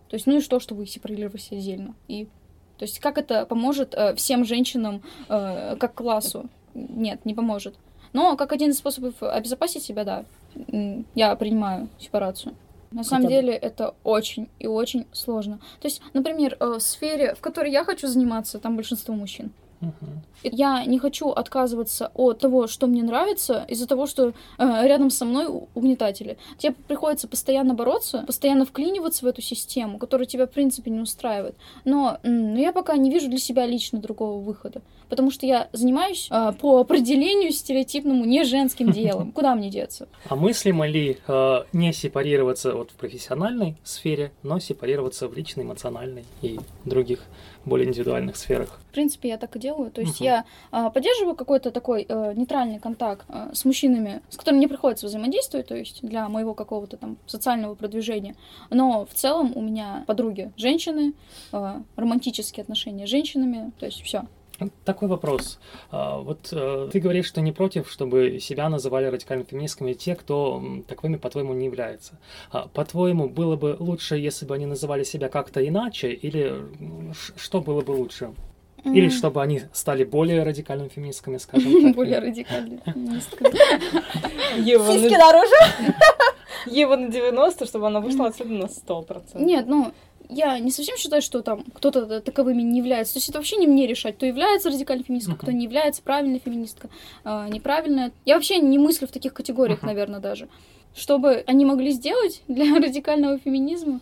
То 0.08 0.14
есть, 0.14 0.26
ну 0.26 0.38
и 0.38 0.40
что, 0.40 0.58
что 0.58 0.74
вы 0.74 0.86
сепарировались 0.86 1.52
отдельно? 1.52 1.94
И, 2.08 2.24
то 2.78 2.84
есть, 2.84 2.98
как 2.98 3.18
это 3.18 3.44
поможет 3.44 3.92
э, 3.92 4.14
всем 4.14 4.46
женщинам 4.46 5.02
э, 5.28 5.76
как 5.76 5.94
классу? 5.94 6.48
Нет, 6.72 7.26
не 7.26 7.34
поможет. 7.34 7.74
Но 8.14 8.38
как 8.38 8.52
один 8.52 8.70
из 8.70 8.78
способов 8.78 9.22
обезопасить 9.22 9.82
себя, 9.82 10.04
да, 10.04 10.24
я 11.14 11.36
принимаю 11.36 11.90
сепарацию. 11.98 12.54
На 12.90 13.04
самом 13.04 13.24
бы. 13.24 13.32
деле 13.32 13.52
это 13.52 13.94
очень 14.02 14.48
и 14.58 14.66
очень 14.66 15.06
сложно. 15.12 15.58
То 15.80 15.88
есть, 15.88 16.00
например, 16.14 16.56
э, 16.58 16.78
в 16.78 16.80
сфере, 16.80 17.34
в 17.34 17.40
которой 17.40 17.70
я 17.70 17.84
хочу 17.84 18.06
заниматься, 18.06 18.58
там 18.58 18.76
большинство 18.76 19.14
мужчин. 19.14 19.52
Мгм. 19.82 20.22
Я 20.44 20.84
не 20.84 20.98
хочу 20.98 21.30
отказываться 21.30 22.10
от 22.14 22.38
того, 22.38 22.68
что 22.68 22.86
мне 22.86 23.02
нравится, 23.02 23.64
из-за 23.68 23.86
того, 23.88 24.06
что 24.06 24.28
э, 24.28 24.32
рядом 24.58 25.10
со 25.10 25.24
мной 25.24 25.46
угнетатели. 25.74 26.38
Тебе 26.56 26.72
приходится 26.72 27.26
постоянно 27.26 27.74
бороться, 27.74 28.22
постоянно 28.26 28.64
вклиниваться 28.64 29.24
в 29.24 29.28
эту 29.28 29.42
систему, 29.42 29.98
которая 29.98 30.26
тебя, 30.26 30.46
в 30.46 30.50
принципе, 30.50 30.90
не 30.90 31.00
устраивает. 31.00 31.56
Но, 31.84 32.18
м, 32.22 32.54
но 32.54 32.60
я 32.60 32.72
пока 32.72 32.96
не 32.96 33.10
вижу 33.10 33.28
для 33.28 33.38
себя 33.38 33.66
лично 33.66 33.98
другого 33.98 34.40
выхода. 34.40 34.82
Потому 35.08 35.30
что 35.32 35.46
я 35.46 35.68
занимаюсь 35.72 36.28
э, 36.30 36.52
по 36.60 36.78
определению 36.80 37.50
стереотипному 37.52 38.24
не 38.24 38.44
женским 38.44 38.90
делом. 38.92 39.32
Куда 39.32 39.56
мне 39.56 39.68
деться? 39.68 40.08
А 40.28 40.36
мыслимо 40.36 40.86
ли 40.86 41.18
э, 41.26 41.58
не 41.72 41.92
сепарироваться 41.92 42.72
вот 42.74 42.92
в 42.92 42.94
профессиональной 42.94 43.76
сфере, 43.82 44.30
но 44.44 44.60
сепарироваться 44.60 45.26
в 45.26 45.36
личной, 45.36 45.64
эмоциональной 45.64 46.24
и 46.40 46.60
других 46.84 47.20
более 47.64 47.88
индивидуальных 47.88 48.37
сферах? 48.37 48.81
В 48.90 48.92
принципе, 48.92 49.31
я 49.31 49.38
так 49.38 49.57
и 49.57 49.59
делаю. 49.59 49.90
То 49.90 50.01
есть 50.01 50.20
Мгм. 50.20 50.25
я 50.25 50.44
а, 50.70 50.90
поддерживаю 50.90 51.35
какой-то 51.35 51.70
такой 51.70 52.05
э, 52.09 52.33
нейтральный 52.35 52.79
контакт 52.79 53.25
а, 53.29 53.51
с 53.55 53.64
мужчинами, 53.64 54.20
с 54.29 54.37
которыми 54.37 54.59
мне 54.59 54.68
приходится 54.68 55.07
взаимодействовать, 55.07 55.68
то 55.68 55.77
есть 55.77 56.01
для 56.03 56.29
моего 56.29 56.55
какого-то 56.55 56.96
там 56.96 57.16
социального 57.27 57.75
продвижения. 57.75 58.37
Но 58.70 59.07
в 59.07 59.14
целом 59.14 59.53
у 59.55 59.61
меня 59.61 60.05
подруги 60.07 60.53
женщины, 60.57 61.14
а, 61.53 61.83
романтические 61.96 62.62
отношения 62.62 63.07
с 63.07 63.11
женщинами, 63.11 63.72
то 63.79 63.87
есть 63.87 64.03
все. 64.03 64.25
Такой 64.85 65.09
вопрос. 65.09 65.59
А, 65.90 66.18
вот 66.18 66.48
э, 66.53 66.88
ты 66.92 67.01
говоришь, 67.01 67.27
что 67.27 67.40
не 67.40 67.53
против, 67.53 67.90
чтобы 67.90 68.38
себя 68.40 68.68
называли 68.68 69.07
радикальными 69.07 69.46
феминистками 69.48 69.92
те, 69.92 70.14
кто 70.14 70.62
таковыми, 70.87 71.16
по-твоему, 71.16 71.55
не 71.55 71.66
является. 71.66 72.18
А, 72.51 72.68
по-твоему, 72.68 73.29
было 73.29 73.57
бы 73.57 73.77
лучше, 73.79 74.16
если 74.16 74.46
бы 74.46 74.55
они 74.55 74.66
называли 74.66 75.05
себя 75.05 75.29
как-то 75.29 75.66
иначе, 75.66 76.12
или 76.12 76.55
что 77.37 77.61
было 77.61 77.81
бы 77.83 77.92
лучше? 77.92 78.33
Или 78.85 79.11
чтобы 79.11 79.42
они 79.42 79.62
стали 79.72 80.03
более 80.05 80.42
радикальными 80.42 80.88
феминистками, 80.88 81.37
скажем 81.38 81.83
так. 81.83 81.94
Более 81.94 82.19
радикальными 82.19 82.81
феминистками. 82.85 83.52
Сиськи 84.56 85.17
наружу? 85.17 85.94
Ева 86.67 86.96
на 86.96 87.08
90, 87.08 87.67
чтобы 87.67 87.87
она 87.87 88.00
вышла 88.00 88.27
отсюда 88.27 88.50
на 88.50 88.65
100%. 88.65 89.42
Нет, 89.42 89.67
ну, 89.67 89.92
я 90.35 90.58
не 90.58 90.70
совсем 90.70 90.96
считаю, 90.96 91.22
что 91.22 91.42
там 91.42 91.64
кто-то 91.74 92.20
таковыми 92.20 92.62
не 92.62 92.78
является. 92.78 93.14
То 93.14 93.18
есть 93.18 93.28
это 93.28 93.38
вообще 93.38 93.56
не 93.56 93.66
мне 93.66 93.87
решать, 93.87 94.16
кто 94.16 94.26
является 94.26 94.70
радикальной 94.70 95.04
феминисткой, 95.04 95.37
кто 95.37 95.50
не 95.52 95.64
является, 95.64 96.02
правильной 96.02 96.38
феминистка, 96.38 96.88
э, 97.24 97.48
неправильная. 97.50 98.12
Я 98.24 98.35
вообще 98.35 98.58
не 98.58 98.78
мыслю 98.78 99.06
в 99.06 99.12
таких 99.12 99.35
категориях, 99.35 99.83
наверное, 99.83 100.20
даже. 100.20 100.48
Чтобы 100.94 101.44
они 101.46 101.64
могли 101.64 101.92
сделать 101.92 102.42
для 102.48 102.74
радикального 102.80 103.38
феминизма, 103.38 104.00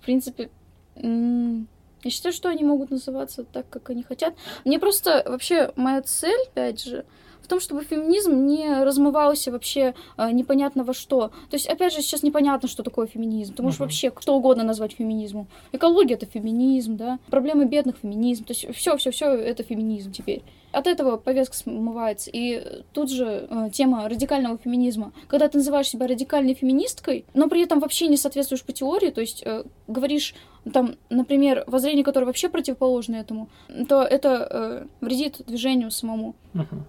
в 0.00 0.04
принципе, 0.04 0.50
я 0.96 2.10
считаю, 2.10 2.32
что 2.32 2.48
они 2.50 2.64
могут 2.64 2.90
называться 2.90 3.44
так, 3.44 3.68
как 3.70 3.90
они 3.90 4.02
хотят. 4.02 4.34
Мне 4.64 4.78
просто 4.78 5.22
вообще 5.26 5.72
моя 5.76 6.02
цель, 6.02 6.40
опять 6.52 6.84
же, 6.84 7.04
в 7.44 7.48
том, 7.48 7.60
чтобы 7.60 7.84
феминизм 7.84 8.46
не 8.46 8.82
размывался 8.82 9.52
вообще 9.52 9.94
э, 10.16 10.30
непонятно 10.30 10.82
во 10.82 10.94
что. 10.94 11.28
То 11.50 11.54
есть, 11.54 11.66
опять 11.66 11.92
же, 11.92 12.00
сейчас 12.00 12.22
непонятно, 12.22 12.68
что 12.68 12.82
такое 12.82 13.06
феминизм. 13.06 13.54
Ты 13.54 13.62
можешь 13.62 13.78
uh-huh. 13.78 13.84
вообще 13.84 14.12
что 14.18 14.34
угодно 14.34 14.64
назвать 14.64 14.94
феминизмом. 14.94 15.46
Экология 15.72 16.14
это 16.14 16.26
феминизм, 16.26 16.96
да. 16.96 17.18
Проблемы 17.28 17.66
бедных 17.66 17.96
феминизм. 18.02 18.44
То 18.44 18.52
есть 18.54 18.74
все, 18.74 18.96
все, 18.96 19.10
все 19.10 19.26
это 19.26 19.62
феминизм 19.62 20.10
теперь. 20.10 20.42
От 20.72 20.86
этого 20.86 21.18
повестка 21.18 21.54
смывается. 21.56 22.30
И 22.32 22.82
тут 22.92 23.10
же 23.10 23.46
э, 23.48 23.70
тема 23.72 24.08
радикального 24.08 24.58
феминизма. 24.58 25.12
Когда 25.28 25.48
ты 25.48 25.58
называешь 25.58 25.88
себя 25.88 26.06
радикальной 26.06 26.54
феминисткой, 26.54 27.26
но 27.34 27.48
при 27.48 27.62
этом 27.62 27.78
вообще 27.78 28.08
не 28.08 28.16
соответствуешь 28.16 28.64
по 28.64 28.72
теории, 28.72 29.10
то 29.10 29.20
есть 29.20 29.42
э, 29.44 29.64
говоришь 29.86 30.34
там, 30.72 30.96
например, 31.10 31.64
воззрение, 31.66 32.04
которое 32.04 32.26
вообще 32.26 32.48
противоположно 32.48 33.16
этому, 33.16 33.48
то 33.88 34.02
это 34.02 34.48
э, 34.50 34.86
вредит 35.00 35.42
движению 35.46 35.90
самому. 35.90 36.34
Uh-huh. 36.54 36.82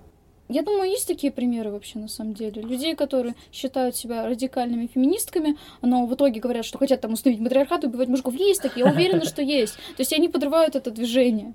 Я 0.48 0.62
думаю, 0.62 0.90
есть 0.90 1.08
такие 1.08 1.32
примеры 1.32 1.72
вообще 1.72 1.98
на 1.98 2.08
самом 2.08 2.34
деле. 2.34 2.62
Людей, 2.62 2.96
которые 2.96 3.36
считают 3.52 3.96
себя 3.96 4.28
радикальными 4.28 4.88
феминистками, 4.88 5.58
но 5.82 6.06
в 6.06 6.14
итоге 6.14 6.40
говорят, 6.40 6.66
что 6.66 6.78
хотят 6.78 7.02
там 7.02 7.14
установить 7.14 7.42
матриархат 7.42 7.84
и 7.84 7.88
убивать 7.88 8.10
мужиков. 8.10 8.36
Есть 8.36 8.62
такие, 8.62 8.86
я 8.86 8.92
уверена, 8.92 9.26
что 9.26 9.42
есть. 9.42 9.76
То 9.76 10.00
есть 10.00 10.14
они 10.14 10.30
подрывают 10.30 10.76
это 10.76 10.92
движение. 10.92 11.54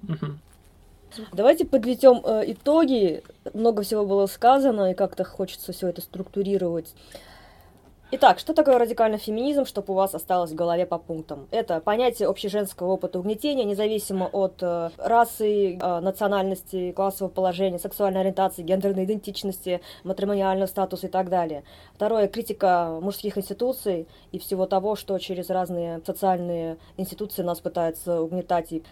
Давайте 1.32 1.64
подведем 1.64 2.20
э, 2.24 2.52
итоги. 2.52 3.22
Много 3.52 3.82
всего 3.82 4.06
было 4.06 4.26
сказано, 4.26 4.92
и 4.92 4.94
как-то 4.94 5.24
хочется 5.24 5.72
все 5.72 5.88
это 5.88 6.00
структурировать. 6.00 6.94
Итак, 8.12 8.40
что 8.40 8.54
такое 8.54 8.76
радикальный 8.76 9.18
феминизм, 9.18 9.64
чтобы 9.64 9.92
у 9.92 9.96
вас 9.96 10.16
осталось 10.16 10.50
в 10.50 10.56
голове 10.56 10.84
по 10.84 10.98
пунктам? 10.98 11.46
Это 11.52 11.78
понятие 11.78 12.26
общеженского 12.26 12.88
опыта 12.88 13.20
угнетения, 13.20 13.62
независимо 13.62 14.26
от 14.26 14.60
э, 14.62 14.90
расы, 14.98 15.76
э, 15.76 16.00
национальности, 16.00 16.90
классового 16.90 17.30
положения, 17.32 17.78
сексуальной 17.78 18.22
ориентации, 18.22 18.62
гендерной 18.62 19.04
идентичности, 19.04 19.80
матримониального 20.02 20.66
статуса 20.66 21.06
и 21.06 21.08
так 21.10 21.28
далее. 21.28 21.62
Второе, 21.94 22.26
критика 22.26 22.98
мужских 23.00 23.38
институций 23.38 24.08
и 24.32 24.40
всего 24.40 24.66
того, 24.66 24.96
что 24.96 25.16
через 25.20 25.48
разные 25.48 26.00
социальные 26.04 26.78
институции 26.96 27.42
нас 27.42 27.60
пытаются 27.60 28.20
угнетать 28.22 28.72
и 28.72 28.82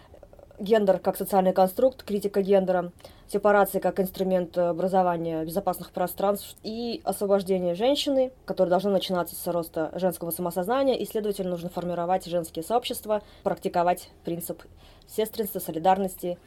гендер 0.59 0.99
как 0.99 1.17
социальный 1.17 1.53
конструкт, 1.53 2.03
критика 2.03 2.41
гендера, 2.41 2.91
сепарация 3.27 3.81
как 3.81 3.99
инструмент 3.99 4.57
образования 4.57 5.45
безопасных 5.45 5.91
пространств 5.91 6.55
и 6.63 7.01
освобождение 7.03 7.75
женщины, 7.75 8.31
которое 8.45 8.69
должно 8.69 8.91
начинаться 8.91 9.35
с 9.35 9.47
роста 9.47 9.91
женского 9.95 10.31
самосознания, 10.31 10.97
и, 10.97 11.05
следовательно, 11.05 11.51
нужно 11.51 11.69
формировать 11.69 12.25
женские 12.25 12.63
сообщества, 12.63 13.21
практиковать 13.43 14.09
принцип 14.23 14.63
сестринства, 15.07 15.59
солидарности. 15.59 16.37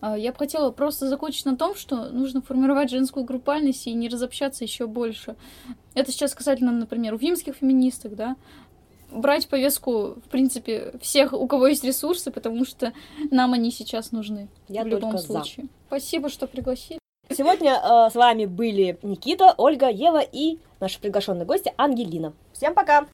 А, 0.00 0.16
я 0.16 0.32
бы 0.32 0.38
хотела 0.38 0.70
просто 0.70 1.08
закончить 1.08 1.44
на 1.44 1.56
том, 1.56 1.74
что 1.74 2.10
нужно 2.10 2.40
формировать 2.40 2.90
женскую 2.90 3.24
группальность 3.24 3.86
и 3.86 3.92
не 3.92 4.08
разобщаться 4.08 4.64
еще 4.64 4.86
больше. 4.86 5.34
Это 5.94 6.12
сейчас 6.12 6.34
касательно, 6.34 6.70
например, 6.70 7.14
уфимских 7.14 7.56
феминисток, 7.56 8.14
да, 8.14 8.36
брать 9.10 9.48
повестку, 9.48 10.14
в 10.24 10.28
принципе, 10.30 10.92
всех, 11.00 11.32
у 11.32 11.46
кого 11.46 11.68
есть 11.68 11.84
ресурсы, 11.84 12.30
потому 12.30 12.64
что 12.64 12.92
нам 13.30 13.52
они 13.52 13.70
сейчас 13.70 14.12
нужны. 14.12 14.48
Я 14.68 14.84
в 14.84 14.86
любом 14.86 15.18
случае. 15.18 15.66
За. 15.66 15.70
Спасибо, 15.86 16.28
что 16.28 16.46
пригласили. 16.46 16.98
Сегодня 17.30 17.72
э, 17.72 18.10
с 18.10 18.14
вами 18.14 18.46
были 18.46 18.98
Никита, 19.02 19.54
Ольга, 19.58 19.90
Ева 19.90 20.20
и 20.20 20.58
наши 20.80 20.98
приглашенные 21.00 21.44
гости 21.44 21.72
Ангелина. 21.76 22.32
Всем 22.52 22.74
пока! 22.74 23.06